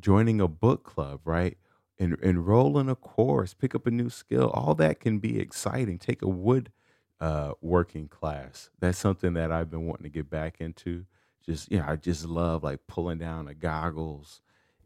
joining 0.00 0.40
a 0.40 0.48
book 0.48 0.84
club, 0.84 1.20
right? 1.24 1.58
En- 1.98 2.16
enroll 2.22 2.78
in 2.78 2.88
a 2.88 2.96
course, 2.96 3.54
pick 3.54 3.74
up 3.74 3.86
a 3.86 3.90
new 3.90 4.10
skill. 4.10 4.50
All 4.50 4.74
that 4.76 5.00
can 5.00 5.18
be 5.18 5.38
exciting. 5.40 5.98
Take 5.98 6.22
a 6.22 6.28
wood 6.28 6.72
uh, 7.20 7.52
working 7.60 8.08
class. 8.08 8.70
That's 8.80 8.98
something 8.98 9.34
that 9.34 9.52
I've 9.52 9.70
been 9.70 9.86
wanting 9.86 10.04
to 10.04 10.10
get 10.10 10.30
back 10.30 10.60
into. 10.60 11.06
Just, 11.44 11.70
you 11.70 11.78
know, 11.78 11.86
I 11.88 11.96
just 11.96 12.24
love 12.24 12.62
like 12.64 12.86
pulling 12.88 13.18
down 13.18 13.46
the 13.46 13.54
goggles 13.54 14.40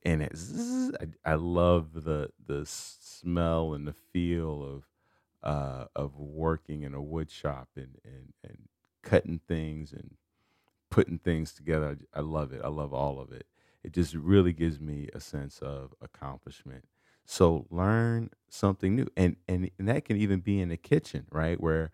and 0.05 0.23
it, 0.23 0.37
zzz, 0.37 0.93
I, 1.01 1.33
I 1.33 1.35
love 1.35 2.05
the 2.05 2.31
the 2.45 2.65
smell 2.67 3.75
and 3.75 3.87
the 3.87 3.93
feel 3.93 4.63
of 4.63 4.85
uh, 5.43 5.87
of 5.95 6.17
working 6.19 6.83
in 6.83 6.95
a 6.95 7.03
wood 7.03 7.31
shop 7.31 7.69
and, 7.77 7.99
and, 8.05 8.33
and 8.43 8.69
cutting 9.03 9.41
things 9.47 9.93
and 9.93 10.17
putting 10.91 11.19
things 11.19 11.53
together. 11.53 11.99
I, 12.15 12.21
love 12.21 12.53
it. 12.53 12.61
I 12.65 12.69
love 12.69 12.93
all 12.93 13.21
of 13.21 13.33
it. 13.33 13.47
It 13.83 13.93
just 13.93 14.15
really 14.15 14.53
gives 14.53 14.81
me 14.81 15.09
a 15.15 15.21
sense 15.21 15.59
of 15.61 15.95
accomplishment. 16.01 16.85
So 17.25 17.67
learn 17.71 18.31
something 18.49 18.95
new, 18.97 19.09
and 19.17 19.37
and, 19.49 19.71
and 19.79 19.89
that 19.89 20.05
can 20.05 20.17
even 20.17 20.41
be 20.41 20.61
in 20.61 20.69
the 20.69 20.77
kitchen, 20.77 21.27
right? 21.33 21.61
Where 21.61 21.91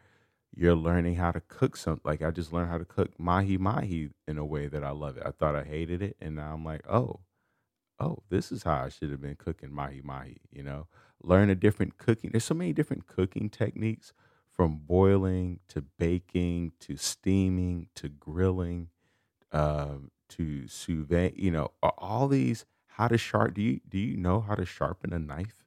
you're 0.55 0.75
learning 0.75 1.17
how 1.17 1.33
to 1.33 1.41
cook 1.41 1.77
something. 1.77 2.03
Like 2.05 2.23
I 2.23 2.31
just 2.31 2.53
learned 2.53 2.71
how 2.71 2.79
to 2.79 2.85
cook 2.85 3.19
mahi 3.19 3.57
mahi 3.57 4.11
in 4.29 4.37
a 4.37 4.45
way 4.45 4.69
that 4.69 4.85
I 4.85 4.91
love 4.91 5.17
it. 5.17 5.23
I 5.25 5.31
thought 5.31 5.57
I 5.57 5.65
hated 5.65 6.03
it, 6.03 6.17
and 6.21 6.37
now 6.37 6.53
I'm 6.53 6.65
like, 6.65 6.83
oh, 6.89 7.21
oh, 7.99 8.19
this 8.29 8.53
is 8.53 8.65
how 8.65 8.85
I 8.85 8.89
should 8.89 9.11
have 9.11 9.23
been 9.23 9.37
cooking 9.37 9.73
mahi 9.75 10.03
mahi, 10.03 10.39
you 10.51 10.63
know? 10.63 10.87
Learn 11.23 11.51
a 11.51 11.55
different 11.55 11.99
cooking. 11.99 12.31
There's 12.31 12.45
so 12.45 12.55
many 12.55 12.73
different 12.73 13.07
cooking 13.07 13.49
techniques 13.49 14.13
from 14.53 14.79
boiling 14.79 15.61
to 15.69 15.83
baking 15.83 16.73
to 16.81 16.97
steaming 16.97 17.89
to 17.97 18.09
grilling 18.09 18.91
um, 19.53 20.11
to 20.31 20.69
sous 20.69 21.07
vide, 21.07 21.35
you 21.37 21.51
know, 21.51 21.73
all 21.99 22.29
these 22.29 22.65
how 22.87 23.09
to 23.09 23.19
sharp 23.19 23.55
do 23.55 23.63
you 23.63 23.81
do 23.89 23.99
you 23.99 24.17
know 24.17 24.41
how 24.41 24.55
to 24.55 24.67
sharpen 24.67 25.13
a 25.13 25.19
knife? 25.19 25.65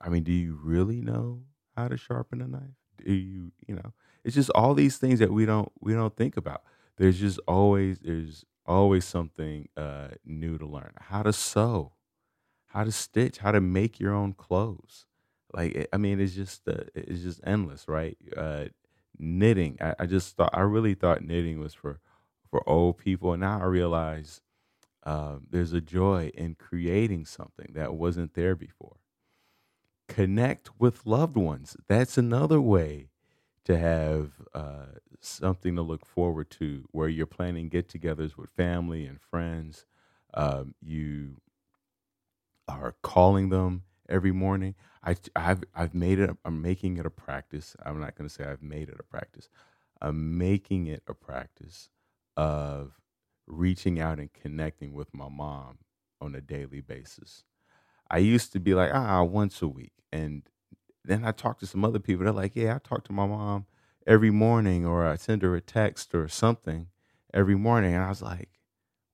I 0.00 0.08
mean, 0.08 0.22
do 0.22 0.32
you 0.32 0.58
really 0.62 1.00
know 1.00 1.44
how 1.76 1.88
to 1.88 1.96
sharpen 1.96 2.40
a 2.40 2.46
knife? 2.48 2.74
Do 3.04 3.12
you, 3.12 3.52
you 3.66 3.74
know, 3.74 3.92
it's 4.24 4.34
just 4.34 4.50
all 4.50 4.74
these 4.74 4.98
things 4.98 5.18
that 5.20 5.32
we 5.32 5.46
don't 5.46 5.70
we 5.80 5.92
don't 5.92 6.16
think 6.16 6.36
about. 6.36 6.62
There's 6.96 7.18
just 7.18 7.38
always 7.46 7.98
there's 8.00 8.44
always 8.66 9.04
something 9.04 9.68
uh, 9.76 10.08
new 10.24 10.58
to 10.58 10.66
learn. 10.66 10.92
How 11.00 11.22
to 11.22 11.32
sew, 11.32 11.92
how 12.68 12.84
to 12.84 12.92
stitch, 12.92 13.38
how 13.40 13.52
to 13.52 13.62
make 13.62 14.00
your 14.00 14.14
own 14.14 14.34
clothes. 14.34 15.07
Like 15.52 15.76
eh, 15.76 15.86
I 15.92 15.96
mean, 15.96 16.20
it's 16.20 16.34
just 16.34 16.68
uh, 16.68 16.84
it's 16.94 17.22
just 17.22 17.40
endless, 17.44 17.88
right? 17.88 18.16
Uh, 18.36 18.66
knitting. 19.18 19.78
I, 19.80 19.94
I 20.00 20.06
just 20.06 20.36
thought 20.36 20.50
I 20.52 20.60
really 20.60 20.94
thought 20.94 21.22
knitting 21.22 21.60
was 21.60 21.74
for 21.74 22.00
for 22.50 22.68
old 22.68 22.98
people, 22.98 23.32
and 23.32 23.40
now 23.40 23.60
I 23.60 23.64
realize 23.64 24.40
um, 25.04 25.46
there's 25.50 25.72
a 25.74 25.80
joy 25.82 26.30
in 26.34 26.56
creating 26.56 27.26
something 27.26 27.72
that 27.74 27.94
wasn't 27.94 28.34
there 28.34 28.56
before. 28.56 28.98
Connect 30.08 30.70
with 30.80 31.06
loved 31.06 31.36
ones. 31.36 31.76
That's 31.86 32.16
another 32.18 32.60
way 32.60 33.10
to 33.64 33.78
have 33.78 34.42
uh, 34.54 34.86
something 35.20 35.76
to 35.76 35.82
look 35.82 36.06
forward 36.06 36.50
to 36.52 36.86
where 36.92 37.08
you're 37.08 37.26
planning 37.26 37.68
get 37.68 37.88
togethers 37.88 38.36
with 38.36 38.50
family 38.50 39.06
and 39.06 39.20
friends. 39.20 39.86
Um, 40.34 40.74
you 40.80 41.38
are 42.68 42.94
calling 43.02 43.48
them 43.48 43.84
every 44.08 44.32
morning. 44.32 44.74
I, 45.04 45.16
I've, 45.36 45.64
I've 45.74 45.94
made 45.94 46.18
it, 46.18 46.30
I'm 46.44 46.62
making 46.62 46.96
it 46.98 47.06
a 47.06 47.10
practice. 47.10 47.76
I'm 47.84 48.00
not 48.00 48.16
going 48.16 48.28
to 48.28 48.34
say 48.34 48.44
I've 48.44 48.62
made 48.62 48.88
it 48.88 48.96
a 48.98 49.02
practice. 49.04 49.48
I'm 50.00 50.38
making 50.38 50.86
it 50.86 51.02
a 51.06 51.14
practice 51.14 51.90
of 52.36 53.00
reaching 53.46 53.98
out 54.00 54.18
and 54.18 54.32
connecting 54.32 54.92
with 54.92 55.12
my 55.14 55.28
mom 55.28 55.78
on 56.20 56.34
a 56.34 56.40
daily 56.40 56.80
basis. 56.80 57.44
I 58.10 58.18
used 58.18 58.52
to 58.52 58.60
be 58.60 58.74
like, 58.74 58.90
ah, 58.92 59.22
once 59.22 59.60
a 59.62 59.68
week. 59.68 59.92
And 60.12 60.42
then 61.04 61.24
I 61.24 61.32
talked 61.32 61.60
to 61.60 61.66
some 61.66 61.84
other 61.84 61.98
people. 61.98 62.24
They're 62.24 62.32
like, 62.32 62.56
yeah, 62.56 62.76
I 62.76 62.78
talk 62.78 63.04
to 63.04 63.12
my 63.12 63.26
mom 63.26 63.66
every 64.06 64.30
morning, 64.30 64.86
or 64.86 65.06
I 65.06 65.16
send 65.16 65.42
her 65.42 65.54
a 65.54 65.60
text 65.60 66.14
or 66.14 66.28
something 66.28 66.88
every 67.34 67.56
morning. 67.56 67.94
And 67.94 68.04
I 68.04 68.08
was 68.08 68.22
like, 68.22 68.50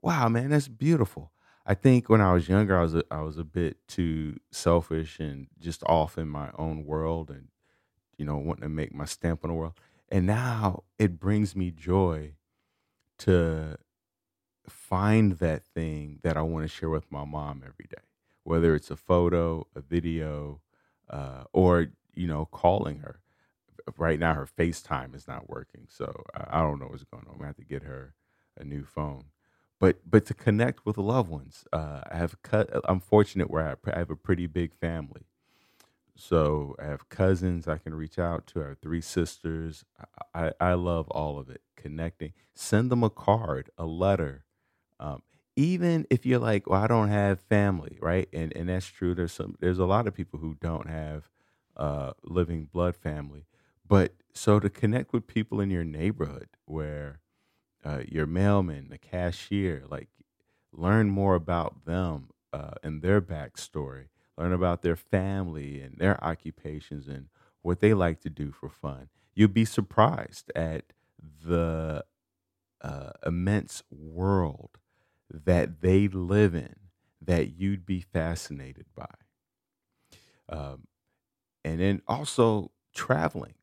wow, 0.01 0.29
man, 0.29 0.51
that's 0.51 0.69
beautiful. 0.69 1.33
I 1.67 1.75
think 1.75 2.11
when 2.11 2.21
I 2.21 2.33
was 2.33 2.49
younger, 2.49 2.79
I 2.79 2.83
was 2.83 2.95
a, 2.95 3.05
I 3.11 3.23
was 3.23 3.39
a 3.39 3.45
bit 3.45 3.79
too 3.89 4.37
selfish 4.51 5.19
and 5.19 5.47
just 5.59 5.83
off 5.85 6.19
in 6.19 6.29
my 6.29 6.51
own 6.59 6.85
world, 6.85 7.31
and 7.31 7.49
you 8.19 8.25
know, 8.25 8.37
wanting 8.37 8.63
to 8.63 8.69
make 8.69 8.95
my 8.95 9.07
stamp 9.07 9.45
on 9.45 9.49
the 9.49 9.55
world. 9.55 9.75
And 10.11 10.27
now 10.27 10.85
it 10.99 11.19
brings 11.19 11.57
me 11.57 11.71
joy 11.71 12.35
to 13.19 13.79
find 14.69 15.33
that 15.39 15.65
thing 15.65 16.21
that 16.23 16.37
I 16.37 16.43
want 16.43 16.65
to 16.65 16.69
share 16.69 16.91
with 16.91 17.11
my 17.11 17.25
mom 17.25 17.63
every 17.65 17.87
day, 17.89 18.03
whether 18.45 18.75
it's 18.75 18.91
a 18.91 18.97
photo, 18.97 19.67
a 19.75 19.81
video, 19.81 20.61
uh, 21.09 21.45
or 21.53 21.89
you 22.15 22.27
know, 22.27 22.47
calling 22.47 22.99
her. 22.99 23.21
Right 23.99 24.19
now, 24.19 24.35
her 24.35 24.47
FaceTime 24.47 25.15
is 25.15 25.29
not 25.29 25.51
working, 25.51 25.87
so 25.89 26.25
I, 26.35 26.59
I 26.59 26.63
don't 26.63 26.81
know 26.81 26.87
what's 26.87 27.05
going 27.05 27.27
on. 27.29 27.43
I 27.43 27.47
have 27.47 27.57
to 27.57 27.65
get 27.65 27.83
her 27.83 28.15
a 28.59 28.65
new 28.65 28.85
phone. 28.85 29.25
But 29.85 29.99
but 30.11 30.25
to 30.29 30.33
connect 30.33 30.87
with 30.87 30.97
loved 30.97 31.29
ones, 31.29 31.67
uh, 31.71 32.01
I 32.11 32.17
have 32.17 32.41
cut. 32.41 32.71
I'm 32.89 33.01
fortunate 33.01 33.51
where 33.51 33.69
I 33.69 33.91
I 33.93 33.99
have 33.99 34.09
a 34.09 34.17
pretty 34.17 34.47
big 34.47 34.73
family, 34.73 35.27
so 36.17 36.75
I 36.81 36.87
have 36.87 37.11
cousins 37.11 37.69
I 37.69 37.77
can 37.77 37.95
reach 37.95 38.19
out 38.19 38.47
to. 38.47 38.61
Have 38.61 38.79
three 38.79 39.03
sisters. 39.03 39.85
I, 40.35 40.47
I, 40.47 40.53
I 40.71 40.73
love 40.73 41.11
all 41.11 41.39
of 41.39 41.51
it. 41.51 41.61
Connecting. 41.77 42.33
Send 42.55 42.91
them 42.91 43.05
a 43.05 43.11
card, 43.11 43.69
a 43.77 43.85
letter. 43.85 44.47
Um, 44.99 45.21
even 45.55 46.07
if 46.09 46.25
you're 46.25 46.39
like, 46.39 46.67
well, 46.67 46.83
I 46.83 46.87
don't 46.87 47.11
have 47.11 47.41
family, 47.41 47.99
right? 48.01 48.27
And 48.33 48.57
and 48.57 48.71
that's 48.71 48.87
true. 48.87 49.15
There's 49.15 49.33
some 49.33 49.55
there's 49.61 49.79
a 49.79 49.85
lot 49.85 50.07
of 50.07 50.15
people 50.15 50.39
who 50.39 50.57
don't 50.63 50.89
have 50.89 51.29
uh, 51.77 52.13
living 52.23 52.71
blood 52.73 52.97
family. 52.97 53.45
But 53.87 54.15
so 54.33 54.61
to 54.61 54.71
connect 54.71 55.13
with 55.13 55.27
people 55.27 55.61
in 55.61 55.69
your 55.69 55.85
neighborhood 55.85 56.49
where 56.65 57.21
uh, 57.85 58.03
your 58.09 58.27
mailman, 58.27 58.89
the 58.89 58.99
cashier, 58.99 59.85
like 59.89 60.09
learn 60.73 61.11
more 61.11 61.35
about 61.35 61.85
them 61.85 62.31
uh, 62.53 62.73
and 62.83 63.03
their 63.03 63.21
backstory, 63.21 64.09
learn 64.39 64.53
about 64.53 64.83
their 64.83 64.97
family 64.97 65.81
and 65.81 65.99
their 65.99 66.23
occupations 66.25 67.07
and 67.07 67.29
what 67.63 67.81
they 67.81 67.95
like 67.95 68.21
to 68.21 68.31
do 68.31 68.53
for 68.53 68.69
fun. 68.69 69.09
You'll 69.35 69.49
be 69.49 69.65
surprised 69.65 70.51
at 70.55 70.93
the 71.45 72.05
uh, 72.81 73.11
immense 73.25 73.83
world 73.91 74.79
that 75.31 75.81
they 75.81 76.09
live 76.09 76.55
in 76.55 76.75
that 77.21 77.59
you'd 77.59 77.87
be 77.87 78.01
fascinated 78.01 78.87
by. 78.95 79.07
Um, 80.49 80.87
and 81.65 81.81
then 81.81 82.03
also 82.07 82.71
traveling, 82.95 83.55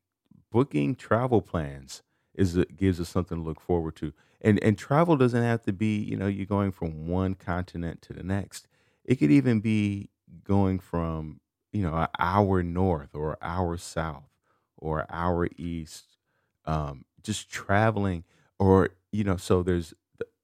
booking 0.50 0.96
travel 0.96 1.40
plans 1.40 2.02
is 2.34 2.56
it 2.56 2.76
gives 2.76 3.00
us 3.00 3.08
something 3.08 3.38
to 3.38 3.44
look 3.44 3.60
forward 3.60 3.96
to. 3.96 4.12
And 4.40 4.62
and 4.62 4.76
travel 4.76 5.16
doesn't 5.16 5.42
have 5.42 5.62
to 5.62 5.72
be 5.72 5.98
you 5.98 6.16
know 6.16 6.26
you're 6.26 6.46
going 6.46 6.72
from 6.72 7.06
one 7.06 7.34
continent 7.34 8.02
to 8.02 8.12
the 8.12 8.22
next. 8.22 8.68
It 9.04 9.16
could 9.16 9.30
even 9.30 9.60
be 9.60 10.10
going 10.44 10.78
from 10.78 11.40
you 11.72 11.82
know 11.82 11.94
an 11.94 12.08
hour 12.18 12.62
north 12.62 13.14
or 13.14 13.32
an 13.32 13.38
hour 13.42 13.76
south 13.76 14.30
or 14.76 15.00
an 15.00 15.06
hour 15.10 15.48
east. 15.56 16.16
Um, 16.64 17.04
just 17.22 17.50
traveling, 17.50 18.24
or 18.58 18.90
you 19.12 19.24
know, 19.24 19.36
so 19.36 19.62
there's 19.62 19.94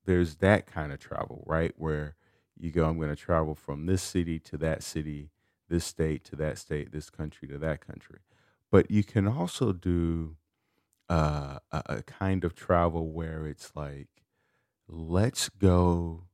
there's 0.04 0.36
that 0.36 0.66
kind 0.66 0.92
of 0.92 0.98
travel, 0.98 1.44
right? 1.46 1.72
Where 1.76 2.16
you 2.58 2.70
go, 2.70 2.88
I'm 2.88 2.96
going 2.96 3.10
to 3.10 3.16
travel 3.16 3.54
from 3.54 3.86
this 3.86 4.02
city 4.02 4.38
to 4.40 4.56
that 4.58 4.82
city, 4.82 5.30
this 5.68 5.84
state 5.84 6.24
to 6.24 6.36
that 6.36 6.58
state, 6.58 6.92
this 6.92 7.10
country 7.10 7.46
to 7.48 7.58
that 7.58 7.86
country. 7.86 8.20
But 8.70 8.90
you 8.90 9.04
can 9.04 9.28
also 9.28 9.72
do 9.72 10.36
uh, 11.08 11.58
a, 11.72 11.82
a 11.86 12.02
kind 12.02 12.44
of 12.44 12.54
travel 12.54 13.10
where 13.10 13.46
it's 13.46 13.72
like, 13.74 14.08
let's 14.88 15.48
go 15.48 16.24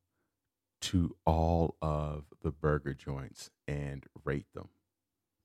to 0.81 1.17
all 1.25 1.77
of 1.81 2.25
the 2.43 2.51
burger 2.51 2.95
joints 2.95 3.51
and 3.67 4.05
rate 4.25 4.47
them, 4.55 4.69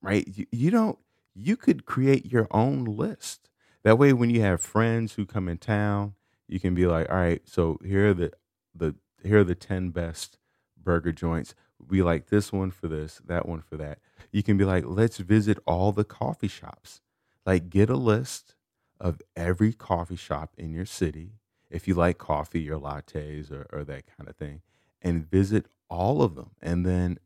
right? 0.02 0.26
You, 0.26 0.46
you 0.50 0.70
don't, 0.70 0.98
you 1.34 1.56
could 1.56 1.86
create 1.86 2.30
your 2.30 2.46
own 2.50 2.84
list. 2.84 3.48
That 3.82 3.98
way, 3.98 4.12
when 4.12 4.30
you 4.30 4.42
have 4.42 4.60
friends 4.60 5.14
who 5.14 5.24
come 5.24 5.48
in 5.48 5.58
town, 5.58 6.14
you 6.48 6.60
can 6.60 6.74
be 6.74 6.86
like, 6.86 7.08
all 7.08 7.16
right, 7.16 7.42
so 7.46 7.78
here 7.84 8.10
are 8.10 8.14
the 8.14 8.32
the 8.74 8.94
here 9.22 9.40
are 9.40 9.44
the 9.44 9.54
10 9.54 9.90
best 9.90 10.38
burger 10.76 11.12
joints. 11.12 11.54
We 11.78 12.02
like 12.02 12.26
this 12.26 12.52
one 12.52 12.70
for 12.70 12.88
this, 12.88 13.20
that 13.26 13.46
one 13.48 13.60
for 13.60 13.76
that. 13.76 13.98
You 14.32 14.42
can 14.42 14.56
be 14.56 14.64
like, 14.64 14.84
let's 14.86 15.18
visit 15.18 15.58
all 15.66 15.92
the 15.92 16.04
coffee 16.04 16.48
shops. 16.48 17.00
Like, 17.46 17.70
get 17.70 17.88
a 17.88 17.96
list 17.96 18.54
of 19.00 19.20
every 19.36 19.72
coffee 19.72 20.16
shop 20.16 20.54
in 20.58 20.72
your 20.72 20.86
city, 20.86 21.32
if 21.70 21.88
you 21.88 21.94
like 21.94 22.18
coffee 22.18 22.68
or 22.70 22.78
lattes 22.78 23.50
or, 23.50 23.66
or 23.72 23.84
that 23.84 24.04
kind 24.16 24.28
of 24.28 24.36
thing, 24.36 24.60
and 25.02 25.28
visit 25.28 25.66
all 25.88 26.22
of 26.22 26.34
them 26.34 26.50
and 26.60 26.84
then 26.84 27.18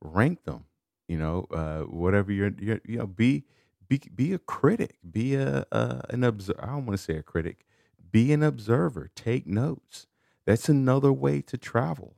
rank 0.00 0.44
them. 0.44 0.64
You 1.08 1.18
know, 1.18 1.46
uh, 1.52 1.80
whatever 1.82 2.32
you're, 2.32 2.52
you're, 2.58 2.80
you 2.84 2.98
know, 2.98 3.06
be 3.06 3.44
be 3.88 4.00
be 4.14 4.32
a 4.32 4.38
critic, 4.38 4.98
be 5.10 5.34
a, 5.34 5.66
a 5.72 6.02
an 6.10 6.24
observer. 6.24 6.62
I 6.62 6.66
don't 6.66 6.86
want 6.86 6.98
to 6.98 7.04
say 7.04 7.16
a 7.16 7.22
critic, 7.22 7.66
be 8.10 8.32
an 8.32 8.42
observer. 8.42 9.10
Take 9.14 9.46
notes. 9.46 10.06
That's 10.46 10.68
another 10.68 11.12
way 11.12 11.42
to 11.42 11.58
travel. 11.58 12.16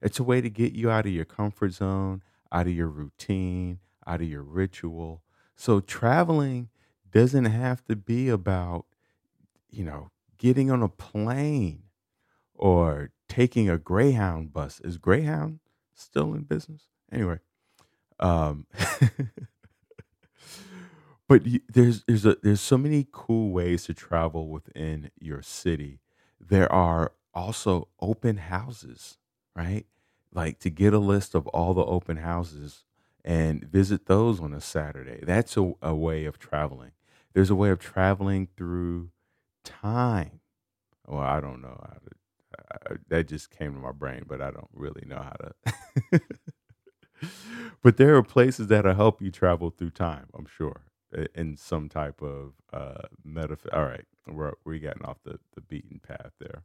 It's 0.00 0.20
a 0.20 0.24
way 0.24 0.40
to 0.40 0.48
get 0.50 0.72
you 0.72 0.90
out 0.90 1.06
of 1.06 1.12
your 1.12 1.24
comfort 1.24 1.72
zone, 1.72 2.22
out 2.52 2.66
of 2.66 2.72
your 2.72 2.88
routine, 2.88 3.80
out 4.06 4.20
of 4.20 4.28
your 4.28 4.42
ritual. 4.42 5.22
So 5.56 5.80
traveling 5.80 6.68
doesn't 7.10 7.46
have 7.46 7.84
to 7.86 7.96
be 7.96 8.28
about, 8.28 8.86
you 9.70 9.84
know, 9.84 10.10
getting 10.38 10.70
on 10.70 10.82
a 10.82 10.88
plane 10.88 11.84
or 12.54 13.10
taking 13.28 13.70
a 13.70 13.78
Greyhound 13.78 14.52
bus. 14.52 14.80
Is 14.80 14.98
Greyhound 14.98 15.60
still 15.94 16.34
in 16.34 16.42
business? 16.42 16.82
Anyway, 17.12 17.38
um, 18.20 18.66
but 21.28 21.42
there's 21.68 22.04
there's 22.04 22.26
a, 22.26 22.36
there's 22.42 22.60
so 22.60 22.78
many 22.78 23.06
cool 23.12 23.52
ways 23.52 23.84
to 23.84 23.94
travel 23.94 24.48
within 24.48 25.10
your 25.20 25.42
city. 25.42 26.00
There 26.40 26.70
are 26.72 27.12
also 27.34 27.88
open 28.00 28.38
houses, 28.38 29.18
right? 29.56 29.86
Like 30.32 30.58
to 30.60 30.70
get 30.70 30.94
a 30.94 30.98
list 30.98 31.34
of 31.34 31.46
all 31.48 31.74
the 31.74 31.84
open 31.84 32.18
houses 32.18 32.84
and 33.24 33.64
visit 33.64 34.06
those 34.06 34.40
on 34.40 34.54
a 34.54 34.60
Saturday. 34.60 35.20
That's 35.24 35.56
a, 35.56 35.72
a 35.82 35.94
way 35.94 36.24
of 36.24 36.38
traveling. 36.38 36.92
There's 37.34 37.50
a 37.50 37.54
way 37.54 37.70
of 37.70 37.78
traveling 37.78 38.48
through 38.56 39.10
time. 39.64 40.40
Well, 41.06 41.20
I 41.20 41.40
don't 41.40 41.62
know 41.62 41.78
how 41.80 41.94
to. 41.94 42.10
I, 42.92 42.96
that 43.08 43.28
just 43.28 43.50
came 43.50 43.74
to 43.74 43.80
my 43.80 43.92
brain, 43.92 44.24
but 44.26 44.40
I 44.40 44.50
don't 44.50 44.68
really 44.72 45.04
know 45.06 45.18
how 45.22 45.36
to. 46.12 46.20
but 47.82 47.96
there 47.96 48.16
are 48.16 48.22
places 48.22 48.68
that'll 48.68 48.94
help 48.94 49.22
you 49.22 49.30
travel 49.30 49.70
through 49.70 49.90
time. 49.90 50.26
I'm 50.36 50.46
sure 50.46 50.82
in 51.34 51.56
some 51.56 51.88
type 51.88 52.22
of 52.22 52.52
uh, 52.72 53.08
metaphor. 53.24 53.74
All 53.74 53.84
right, 53.84 54.04
we're 54.26 54.52
we 54.64 54.78
getting 54.78 55.04
off 55.04 55.18
the 55.24 55.38
the 55.54 55.60
beaten 55.60 56.00
path 56.06 56.32
there. 56.40 56.62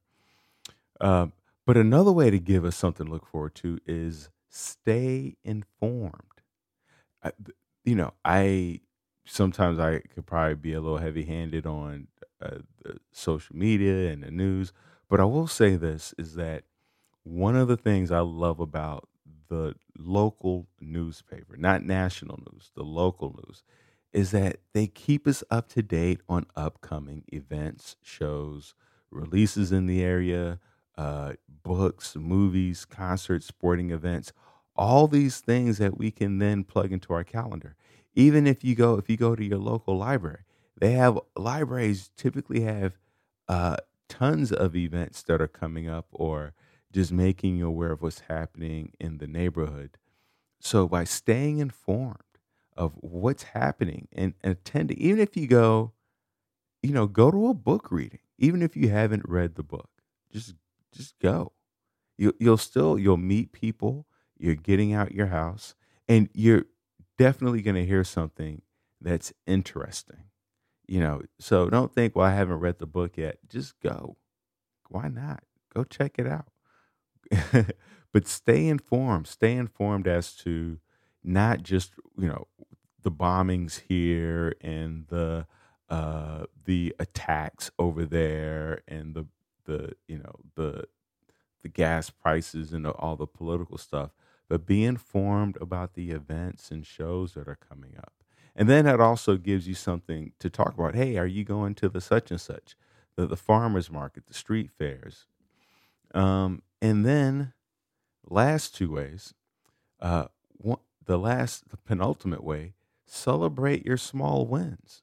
Um, 1.01 1.33
but 1.65 1.77
another 1.77 2.11
way 2.11 2.29
to 2.29 2.39
give 2.39 2.65
us 2.65 2.75
something 2.75 3.07
to 3.07 3.11
look 3.11 3.27
forward 3.27 3.55
to 3.55 3.79
is 3.85 4.29
stay 4.49 5.37
informed. 5.43 6.21
I, 7.23 7.31
you 7.85 7.95
know, 7.95 8.13
I 8.25 8.81
sometimes 9.25 9.79
I 9.79 9.99
could 9.99 10.25
probably 10.25 10.55
be 10.55 10.73
a 10.73 10.81
little 10.81 10.97
heavy 10.97 11.23
handed 11.23 11.65
on 11.65 12.07
uh, 12.41 12.59
social 13.11 13.55
media 13.55 14.11
and 14.11 14.23
the 14.23 14.31
news, 14.31 14.73
but 15.09 15.19
I 15.19 15.25
will 15.25 15.47
say 15.47 15.75
this 15.75 16.13
is 16.17 16.35
that 16.35 16.63
one 17.23 17.55
of 17.55 17.67
the 17.67 17.77
things 17.77 18.11
I 18.11 18.19
love 18.19 18.59
about 18.59 19.07
the 19.49 19.75
local 19.97 20.67
newspaper, 20.79 21.55
not 21.57 21.83
national 21.83 22.39
news, 22.51 22.71
the 22.75 22.83
local 22.83 23.39
news, 23.45 23.63
is 24.11 24.31
that 24.31 24.57
they 24.73 24.87
keep 24.87 25.27
us 25.27 25.43
up 25.49 25.69
to 25.69 25.81
date 25.81 26.21
on 26.27 26.45
upcoming 26.55 27.23
events, 27.31 27.95
shows, 28.01 28.75
releases 29.09 29.71
in 29.71 29.85
the 29.85 30.03
area, 30.03 30.59
uh, 30.97 31.33
books, 31.63 32.15
movies, 32.15 32.85
concerts, 32.85 33.45
sporting 33.47 33.91
events, 33.91 34.33
all 34.75 35.07
these 35.07 35.39
things 35.39 35.77
that 35.77 35.97
we 35.97 36.11
can 36.11 36.39
then 36.39 36.63
plug 36.63 36.91
into 36.91 37.13
our 37.13 37.23
calendar. 37.23 37.75
Even 38.15 38.47
if 38.47 38.63
you 38.63 38.75
go, 38.75 38.97
if 38.97 39.09
you 39.09 39.17
go 39.17 39.35
to 39.35 39.43
your 39.43 39.57
local 39.57 39.97
library, 39.97 40.41
they 40.79 40.93
have 40.93 41.19
libraries 41.35 42.09
typically 42.15 42.61
have 42.61 42.97
uh, 43.47 43.77
tons 44.09 44.51
of 44.51 44.75
events 44.75 45.23
that 45.23 45.41
are 45.41 45.47
coming 45.47 45.87
up 45.87 46.07
or 46.11 46.53
just 46.91 47.11
making 47.11 47.57
you 47.57 47.67
aware 47.67 47.91
of 47.91 48.01
what's 48.01 48.21
happening 48.21 48.91
in 48.99 49.17
the 49.17 49.27
neighborhood. 49.27 49.97
So 50.59 50.87
by 50.87 51.03
staying 51.05 51.59
informed 51.59 52.17
of 52.77 52.93
what's 53.01 53.43
happening 53.43 54.07
and, 54.13 54.33
and 54.41 54.53
attending, 54.53 54.97
even 54.97 55.19
if 55.19 55.37
you 55.37 55.47
go, 55.47 55.93
you 56.81 56.91
know, 56.91 57.07
go 57.07 57.31
to 57.31 57.47
a 57.47 57.53
book 57.53 57.91
reading, 57.91 58.19
even 58.37 58.61
if 58.61 58.75
you 58.75 58.89
haven't 58.89 59.27
read 59.27 59.55
the 59.55 59.63
book, 59.63 59.89
just 60.31 60.55
just 60.93 61.17
go. 61.19 61.53
You 62.17 62.33
you'll 62.39 62.57
still 62.57 62.99
you'll 62.99 63.17
meet 63.17 63.53
people. 63.53 64.07
You're 64.37 64.55
getting 64.55 64.93
out 64.93 65.13
your 65.13 65.27
house, 65.27 65.75
and 66.07 66.29
you're 66.33 66.65
definitely 67.17 67.61
going 67.61 67.75
to 67.75 67.85
hear 67.85 68.03
something 68.03 68.61
that's 69.01 69.33
interesting. 69.45 70.25
You 70.87 70.99
know, 70.99 71.21
so 71.39 71.69
don't 71.69 71.93
think, 71.93 72.15
well, 72.15 72.25
I 72.25 72.33
haven't 72.33 72.59
read 72.59 72.79
the 72.79 72.85
book 72.85 73.17
yet. 73.17 73.37
Just 73.47 73.79
go. 73.79 74.17
Why 74.89 75.07
not? 75.07 75.43
Go 75.73 75.83
check 75.83 76.19
it 76.19 76.27
out. 76.27 76.47
but 78.11 78.27
stay 78.27 78.67
informed. 78.67 79.27
Stay 79.27 79.53
informed 79.53 80.07
as 80.07 80.33
to 80.35 80.79
not 81.23 81.63
just 81.63 81.93
you 82.17 82.27
know 82.27 82.47
the 83.01 83.11
bombings 83.11 83.81
here 83.87 84.55
and 84.61 85.07
the 85.07 85.47
uh, 85.89 86.45
the 86.65 86.95
attacks 86.99 87.71
over 87.79 88.05
there 88.05 88.81
and 88.87 89.15
the 89.15 89.25
the 89.65 89.93
you 90.07 90.17
know 90.17 90.35
the 90.55 90.83
the 91.61 91.69
gas 91.69 92.09
prices 92.09 92.73
and 92.73 92.85
all 92.85 93.15
the 93.15 93.27
political 93.27 93.77
stuff, 93.77 94.11
but 94.49 94.65
be 94.65 94.83
informed 94.83 95.57
about 95.61 95.93
the 95.93 96.11
events 96.11 96.71
and 96.71 96.85
shows 96.85 97.33
that 97.33 97.47
are 97.47 97.57
coming 97.69 97.95
up. 97.97 98.13
And 98.55 98.69
then 98.69 98.85
that 98.85 98.99
also 98.99 99.37
gives 99.37 99.67
you 99.67 99.73
something 99.73 100.33
to 100.39 100.49
talk 100.49 100.75
about. 100.75 100.95
Hey, 100.95 101.17
are 101.17 101.25
you 101.25 101.43
going 101.43 101.73
to 101.75 101.89
the 101.89 102.01
such 102.01 102.29
and 102.29 102.39
such, 102.39 102.75
the, 103.15 103.25
the 103.25 103.35
farmers 103.35 103.89
market, 103.89 104.27
the 104.27 104.33
street 104.33 104.69
fairs? 104.71 105.25
Um, 106.13 106.61
and 106.81 107.05
then 107.05 107.53
last 108.29 108.75
two 108.75 108.91
ways, 108.91 109.33
uh, 109.99 110.25
one, 110.49 110.79
the 111.05 111.17
last, 111.17 111.69
the 111.69 111.77
penultimate 111.77 112.43
way, 112.43 112.73
celebrate 113.07 113.85
your 113.85 113.97
small 113.97 114.45
wins. 114.45 115.01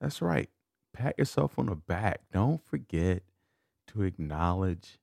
That's 0.00 0.22
right. 0.22 0.50
Pat 0.92 1.18
yourself 1.18 1.58
on 1.58 1.66
the 1.66 1.74
back. 1.74 2.20
Don't 2.32 2.64
forget 2.64 3.22
to 3.88 4.02
acknowledge 4.02 4.98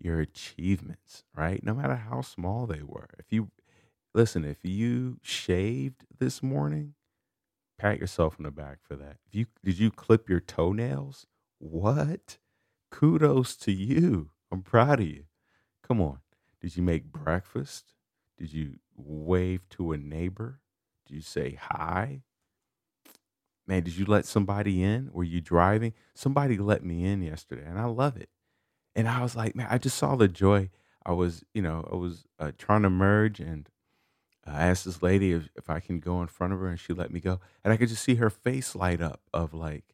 your 0.00 0.20
achievements, 0.20 1.24
right? 1.36 1.62
No 1.62 1.74
matter 1.74 1.96
how 1.96 2.22
small 2.22 2.66
they 2.66 2.82
were. 2.82 3.08
If 3.18 3.26
you 3.30 3.50
listen, 4.14 4.44
if 4.44 4.58
you 4.64 5.18
shaved 5.22 6.04
this 6.18 6.42
morning, 6.42 6.94
pat 7.78 7.98
yourself 7.98 8.36
on 8.38 8.44
the 8.44 8.50
back 8.50 8.78
for 8.82 8.96
that. 8.96 9.18
If 9.26 9.34
you 9.34 9.46
did 9.64 9.78
you 9.78 9.90
clip 9.90 10.28
your 10.28 10.40
toenails? 10.40 11.26
What? 11.58 12.38
Kudos 12.90 13.56
to 13.56 13.72
you. 13.72 14.30
I'm 14.50 14.62
proud 14.62 15.00
of 15.00 15.06
you. 15.06 15.24
Come 15.86 16.00
on. 16.00 16.20
Did 16.60 16.76
you 16.76 16.82
make 16.82 17.04
breakfast? 17.04 17.94
Did 18.36 18.52
you 18.52 18.76
wave 18.96 19.68
to 19.70 19.92
a 19.92 19.96
neighbor? 19.98 20.60
Did 21.06 21.14
you 21.14 21.20
say 21.22 21.58
hi? 21.60 22.22
Man, 23.66 23.82
did 23.84 23.96
you 23.96 24.04
let 24.04 24.26
somebody 24.26 24.82
in? 24.82 25.10
Were 25.12 25.24
you 25.24 25.40
driving? 25.40 25.92
Somebody 26.14 26.58
let 26.58 26.84
me 26.84 27.04
in 27.04 27.22
yesterday, 27.22 27.64
and 27.64 27.78
I 27.78 27.84
love 27.84 28.16
it. 28.16 28.28
And 28.94 29.08
I 29.08 29.22
was 29.22 29.36
like, 29.36 29.54
man, 29.54 29.68
I 29.70 29.78
just 29.78 29.96
saw 29.96 30.16
the 30.16 30.28
joy. 30.28 30.70
I 31.04 31.12
was, 31.12 31.44
you 31.54 31.62
know, 31.62 31.88
I 31.90 31.96
was 31.96 32.24
uh, 32.38 32.52
trying 32.58 32.82
to 32.82 32.90
merge, 32.90 33.40
and 33.40 33.68
I 34.46 34.66
asked 34.66 34.84
this 34.84 35.02
lady 35.02 35.32
if, 35.32 35.48
if 35.56 35.70
I 35.70 35.80
can 35.80 36.00
go 36.00 36.20
in 36.20 36.26
front 36.26 36.52
of 36.52 36.60
her, 36.60 36.68
and 36.68 36.78
she 36.78 36.92
let 36.92 37.12
me 37.12 37.20
go. 37.20 37.40
And 37.64 37.72
I 37.72 37.76
could 37.76 37.88
just 37.88 38.04
see 38.04 38.16
her 38.16 38.30
face 38.30 38.74
light 38.74 39.00
up 39.00 39.20
of 39.32 39.54
like, 39.54 39.84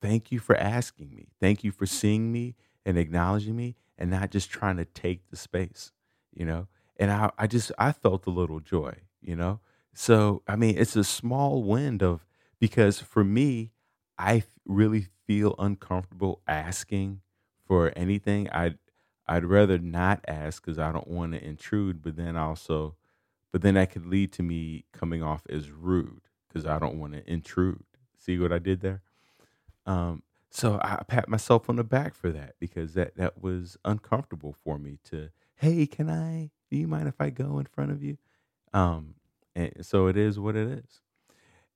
thank 0.00 0.32
you 0.32 0.38
for 0.38 0.56
asking 0.56 1.14
me. 1.14 1.28
Thank 1.40 1.64
you 1.64 1.70
for 1.70 1.86
seeing 1.86 2.32
me 2.32 2.54
and 2.84 2.98
acknowledging 2.98 3.56
me 3.56 3.76
and 3.98 4.10
not 4.10 4.30
just 4.30 4.50
trying 4.50 4.76
to 4.76 4.84
take 4.84 5.30
the 5.30 5.36
space, 5.36 5.92
you 6.34 6.44
know? 6.44 6.68
And 6.96 7.10
I, 7.10 7.30
I 7.38 7.46
just, 7.46 7.72
I 7.78 7.92
felt 7.92 8.26
a 8.26 8.30
little 8.30 8.60
joy, 8.60 8.94
you 9.20 9.36
know? 9.36 9.60
So, 9.94 10.42
I 10.46 10.56
mean, 10.56 10.76
it's 10.76 10.96
a 10.96 11.04
small 11.04 11.62
wind 11.62 12.02
of 12.02 12.26
because 12.58 13.00
for 13.00 13.24
me, 13.24 13.72
I 14.18 14.44
really 14.64 15.06
feel 15.26 15.54
uncomfortable 15.58 16.40
asking 16.46 17.20
for 17.66 17.92
anything. 17.96 18.48
I'd 18.50 18.78
I'd 19.28 19.44
rather 19.44 19.78
not 19.78 20.24
ask 20.28 20.64
because 20.64 20.78
I 20.78 20.92
don't 20.92 21.08
want 21.08 21.32
to 21.32 21.44
intrude, 21.44 22.02
but 22.02 22.16
then 22.16 22.36
also, 22.36 22.94
but 23.52 23.62
then 23.62 23.74
that 23.74 23.90
could 23.90 24.06
lead 24.06 24.32
to 24.34 24.42
me 24.42 24.84
coming 24.92 25.22
off 25.22 25.42
as 25.48 25.70
rude 25.70 26.22
because 26.48 26.64
I 26.64 26.78
don't 26.78 26.98
want 26.98 27.14
to 27.14 27.28
intrude. 27.30 27.84
See 28.18 28.38
what 28.38 28.52
I 28.52 28.58
did 28.58 28.80
there? 28.80 29.02
Um, 29.84 30.22
so 30.50 30.80
I 30.82 31.02
pat 31.06 31.28
myself 31.28 31.68
on 31.68 31.76
the 31.76 31.84
back 31.84 32.14
for 32.14 32.30
that 32.30 32.54
because 32.58 32.94
that 32.94 33.16
that 33.16 33.42
was 33.42 33.76
uncomfortable 33.84 34.52
for 34.52 34.78
me 34.78 34.98
to. 35.10 35.30
Hey, 35.56 35.86
can 35.86 36.08
I? 36.08 36.50
Do 36.70 36.76
you 36.76 36.86
mind 36.86 37.08
if 37.08 37.20
I 37.20 37.30
go 37.30 37.58
in 37.58 37.66
front 37.66 37.90
of 37.90 38.02
you? 38.02 38.18
Um, 38.72 39.14
and 39.54 39.84
so 39.84 40.06
it 40.06 40.16
is 40.16 40.38
what 40.38 40.56
it 40.56 40.68
is. 40.68 41.00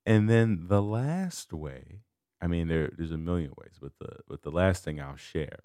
And 0.07 0.29
then 0.29 0.67
the 0.69 0.83
last 0.83 1.53
way, 1.53 2.01
I 2.41 2.47
mean, 2.47 2.69
there, 2.69 2.91
there's 2.97 3.13
a 3.13 3.19
million 3.19 3.53
ways, 3.57 3.77
but 3.81 3.93
the 3.99 4.21
but 4.27 4.43
the 4.43 4.51
last 4.51 4.83
thing 4.83 5.01
I'll 5.01 5.17
share, 5.17 5.61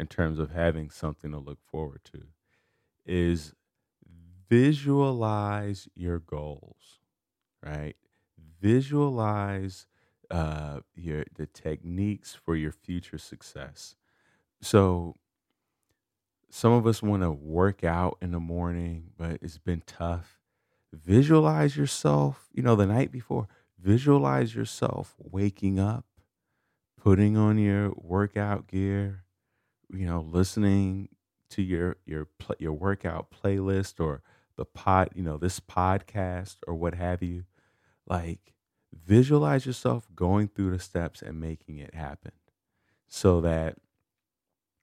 in 0.00 0.06
terms 0.06 0.38
of 0.38 0.50
having 0.50 0.90
something 0.90 1.30
to 1.30 1.38
look 1.38 1.58
forward 1.62 2.00
to 2.04 2.22
is 3.04 3.54
visualize 4.48 5.88
your 5.94 6.18
goals, 6.18 6.98
right? 7.62 7.96
Visualize 8.60 9.86
uh, 10.30 10.80
your 10.94 11.24
the 11.36 11.46
techniques 11.46 12.34
for 12.34 12.56
your 12.56 12.72
future 12.72 13.18
success. 13.18 13.94
So 14.62 15.16
some 16.48 16.72
of 16.72 16.86
us 16.86 17.02
want 17.02 17.22
to 17.22 17.30
work 17.30 17.84
out 17.84 18.16
in 18.22 18.32
the 18.32 18.40
morning, 18.40 19.10
but 19.18 19.38
it's 19.42 19.58
been 19.58 19.82
tough. 19.86 20.40
Visualize 20.92 21.76
yourself, 21.76 22.48
you 22.52 22.62
know, 22.62 22.74
the 22.74 22.86
night 22.86 23.12
before. 23.12 23.48
Visualize 23.78 24.54
yourself 24.54 25.14
waking 25.18 25.78
up, 25.78 26.06
putting 27.00 27.36
on 27.36 27.58
your 27.58 27.92
workout 27.96 28.66
gear, 28.66 29.24
you 29.92 30.06
know, 30.06 30.20
listening 30.20 31.08
to 31.50 31.62
your 31.62 31.96
your 32.06 32.28
your 32.58 32.72
workout 32.72 33.30
playlist 33.30 34.00
or 34.00 34.22
the 34.56 34.64
pod, 34.64 35.10
you 35.14 35.22
know, 35.22 35.38
this 35.38 35.60
podcast 35.60 36.56
or 36.66 36.74
what 36.74 36.94
have 36.94 37.22
you. 37.22 37.44
Like 38.06 38.54
visualize 38.92 39.66
yourself 39.66 40.08
going 40.14 40.48
through 40.48 40.70
the 40.72 40.78
steps 40.78 41.22
and 41.22 41.40
making 41.40 41.78
it 41.78 41.94
happen 41.94 42.32
so 43.08 43.40
that 43.40 43.76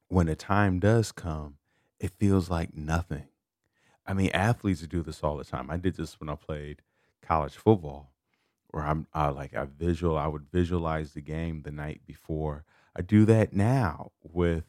when 0.08 0.28
the 0.28 0.36
time 0.36 0.80
does 0.80 1.12
come, 1.12 1.58
it 2.00 2.12
feels 2.12 2.50
like 2.50 2.74
nothing. 2.76 3.28
I 4.06 4.14
mean, 4.14 4.30
athletes 4.34 4.82
do 4.88 5.02
this 5.02 5.22
all 5.24 5.38
the 5.38 5.44
time. 5.44 5.70
I 5.70 5.78
did 5.78 5.96
this 5.96 6.20
when 6.20 6.30
I 6.30 6.36
played 6.36 6.82
college 7.22 7.56
football, 7.56 8.14
where 8.70 8.84
I'm 8.84 9.08
I 9.14 9.30
like 9.30 9.54
I 9.56 9.66
visual 9.66 10.18
I 10.18 10.28
would 10.28 10.50
visualize 10.52 11.14
the 11.14 11.22
game 11.22 11.64
the 11.64 11.72
night 11.72 12.02
before. 12.06 12.64
I 12.96 13.02
do 13.02 13.26
that 13.26 13.54
now 13.54 14.12
with 14.24 14.64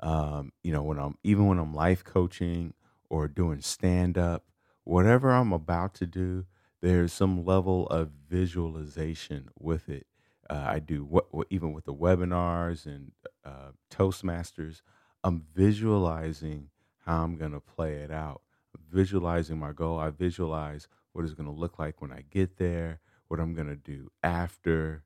um, 0.00 0.52
you 0.62 0.72
know, 0.72 0.82
when 0.82 0.98
I'm 0.98 1.16
even 1.22 1.46
when 1.46 1.58
I'm 1.58 1.74
life 1.74 2.04
coaching 2.04 2.74
or 3.08 3.28
doing 3.28 3.60
stand 3.60 4.16
up, 4.16 4.44
whatever 4.84 5.30
I'm 5.30 5.52
about 5.52 5.94
to 5.94 6.06
do, 6.06 6.46
there's 6.80 7.12
some 7.12 7.44
level 7.44 7.86
of 7.88 8.10
visualization 8.28 9.50
with 9.58 9.88
it. 9.88 10.06
Uh, 10.48 10.64
I 10.66 10.78
do 10.78 11.04
what, 11.04 11.32
what 11.32 11.46
even 11.50 11.72
with 11.72 11.84
the 11.84 11.94
webinars 11.94 12.86
and 12.86 13.12
uh, 13.44 13.72
Toastmasters, 13.90 14.80
I'm 15.22 15.44
visualizing 15.54 16.70
how 17.04 17.22
I'm 17.22 17.36
going 17.36 17.52
to 17.52 17.60
play 17.60 17.96
it 17.96 18.10
out, 18.10 18.42
visualizing 18.90 19.58
my 19.58 19.72
goal. 19.72 19.98
I 19.98 20.10
visualize 20.10 20.88
what 21.12 21.24
it's 21.24 21.34
going 21.34 21.48
to 21.48 21.54
look 21.54 21.78
like 21.78 22.00
when 22.00 22.12
I 22.12 22.24
get 22.30 22.56
there, 22.56 23.00
what 23.28 23.38
I'm 23.38 23.54
going 23.54 23.68
to 23.68 23.76
do 23.76 24.10
after, 24.22 25.04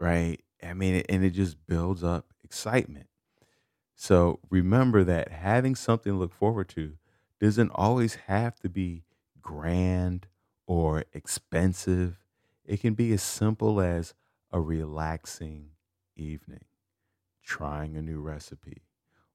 right? 0.00 0.40
I 0.62 0.74
mean, 0.74 1.02
and 1.08 1.24
it 1.24 1.30
just 1.30 1.66
builds 1.66 2.02
up 2.02 2.32
excitement. 2.42 3.06
So 3.94 4.40
remember 4.50 5.04
that 5.04 5.30
having 5.30 5.74
something 5.74 6.12
to 6.12 6.18
look 6.18 6.32
forward 6.32 6.68
to 6.70 6.98
doesn't 7.40 7.70
always 7.70 8.14
have 8.26 8.58
to 8.60 8.68
be 8.68 9.04
grand 9.40 10.26
or 10.66 11.04
expensive. 11.12 12.24
It 12.64 12.80
can 12.80 12.94
be 12.94 13.12
as 13.12 13.22
simple 13.22 13.80
as 13.80 14.14
a 14.50 14.60
relaxing 14.60 15.70
evening, 16.16 16.64
trying 17.42 17.96
a 17.96 18.02
new 18.02 18.20
recipe, 18.20 18.82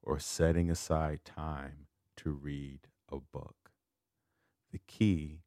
or 0.01 0.19
setting 0.19 0.69
aside 0.71 1.25
time 1.25 1.87
to 2.17 2.31
read 2.31 2.87
a 3.11 3.19
book. 3.19 3.71
The 4.71 4.79
key 4.79 5.41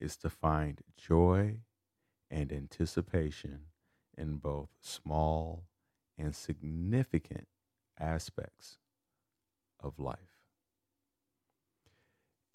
is 0.00 0.16
to 0.18 0.30
find 0.30 0.82
joy 0.96 1.60
and 2.30 2.52
anticipation 2.52 3.66
in 4.16 4.36
both 4.38 4.70
small 4.80 5.66
and 6.18 6.34
significant 6.34 7.48
aspects 7.98 8.78
of 9.80 9.98
life. 9.98 10.18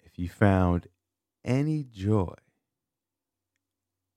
If 0.02 0.18
you 0.18 0.28
found 0.28 0.88
any 1.44 1.84
joy, 1.84 2.34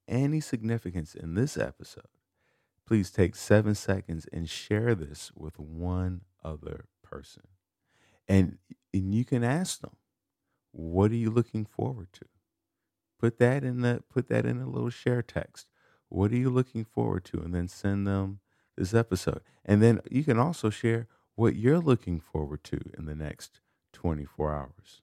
any 0.07 0.39
significance 0.39 1.15
in 1.15 1.35
this 1.35 1.57
episode, 1.57 2.07
please 2.85 3.09
take 3.09 3.35
seven 3.35 3.75
seconds 3.75 4.27
and 4.31 4.49
share 4.49 4.93
this 4.93 5.31
with 5.35 5.57
one 5.57 6.21
other 6.43 6.85
person. 7.01 7.43
And, 8.27 8.57
and 8.93 9.13
you 9.13 9.25
can 9.25 9.43
ask 9.43 9.81
them, 9.81 9.95
what 10.71 11.11
are 11.11 11.15
you 11.15 11.31
looking 11.31 11.65
forward 11.65 12.09
to? 12.13 12.25
Put 13.19 13.39
that 13.39 13.63
in 13.63 13.81
the 13.81 14.03
put 14.09 14.27
that 14.27 14.45
in 14.45 14.59
a 14.59 14.69
little 14.69 14.89
share 14.89 15.21
text. 15.21 15.67
What 16.09 16.31
are 16.31 16.37
you 16.37 16.49
looking 16.49 16.83
forward 16.83 17.23
to? 17.25 17.39
And 17.39 17.55
then 17.55 17.67
send 17.67 18.05
them 18.05 18.39
this 18.77 18.93
episode. 18.93 19.41
And 19.63 19.81
then 19.81 20.01
you 20.11 20.23
can 20.23 20.37
also 20.37 20.69
share 20.69 21.07
what 21.35 21.55
you're 21.55 21.79
looking 21.79 22.19
forward 22.19 22.63
to 22.65 22.79
in 22.97 23.05
the 23.05 23.15
next 23.15 23.61
24 23.93 24.53
hours. 24.53 25.01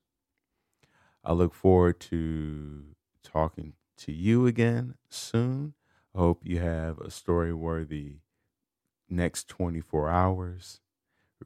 I 1.24 1.32
look 1.32 1.54
forward 1.54 2.00
to 2.00 2.84
talking 3.22 3.74
to 3.98 4.12
you 4.12 4.46
again 4.46 4.94
soon. 5.08 5.74
I 6.14 6.18
hope 6.18 6.42
you 6.44 6.58
have 6.58 6.98
a 6.98 7.10
story 7.10 7.54
worthy 7.54 8.16
next 9.08 9.48
24 9.48 10.08
hours. 10.08 10.80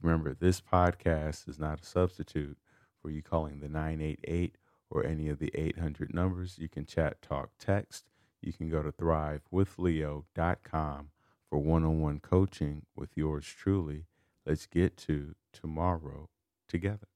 Remember, 0.01 0.35
this 0.35 0.61
podcast 0.61 1.49
is 1.49 1.59
not 1.59 1.83
a 1.83 1.87
substitute 1.87 2.59
for 3.01 3.11
you 3.11 3.22
calling 3.22 3.61
the 3.61 3.68
988 3.68 4.57
or 4.90 5.05
any 5.05 5.29
of 5.29 5.38
the 5.38 5.51
800 5.55 6.14
numbers. 6.14 6.59
You 6.59 6.68
can 6.68 6.87
chat, 6.87 7.20
talk, 7.22 7.51
text. 7.59 8.05
You 8.40 8.53
can 8.53 8.68
go 8.68 8.83
to 8.83 8.92
thrivewithleo.com 8.92 11.11
for 11.49 11.59
one 11.59 11.85
on 11.85 12.01
one 12.01 12.20
coaching 12.20 12.83
with 12.94 13.16
yours 13.16 13.46
truly. 13.46 14.05
Let's 14.46 14.66
get 14.66 14.96
to 14.98 15.35
tomorrow 15.52 16.28
together. 16.68 17.09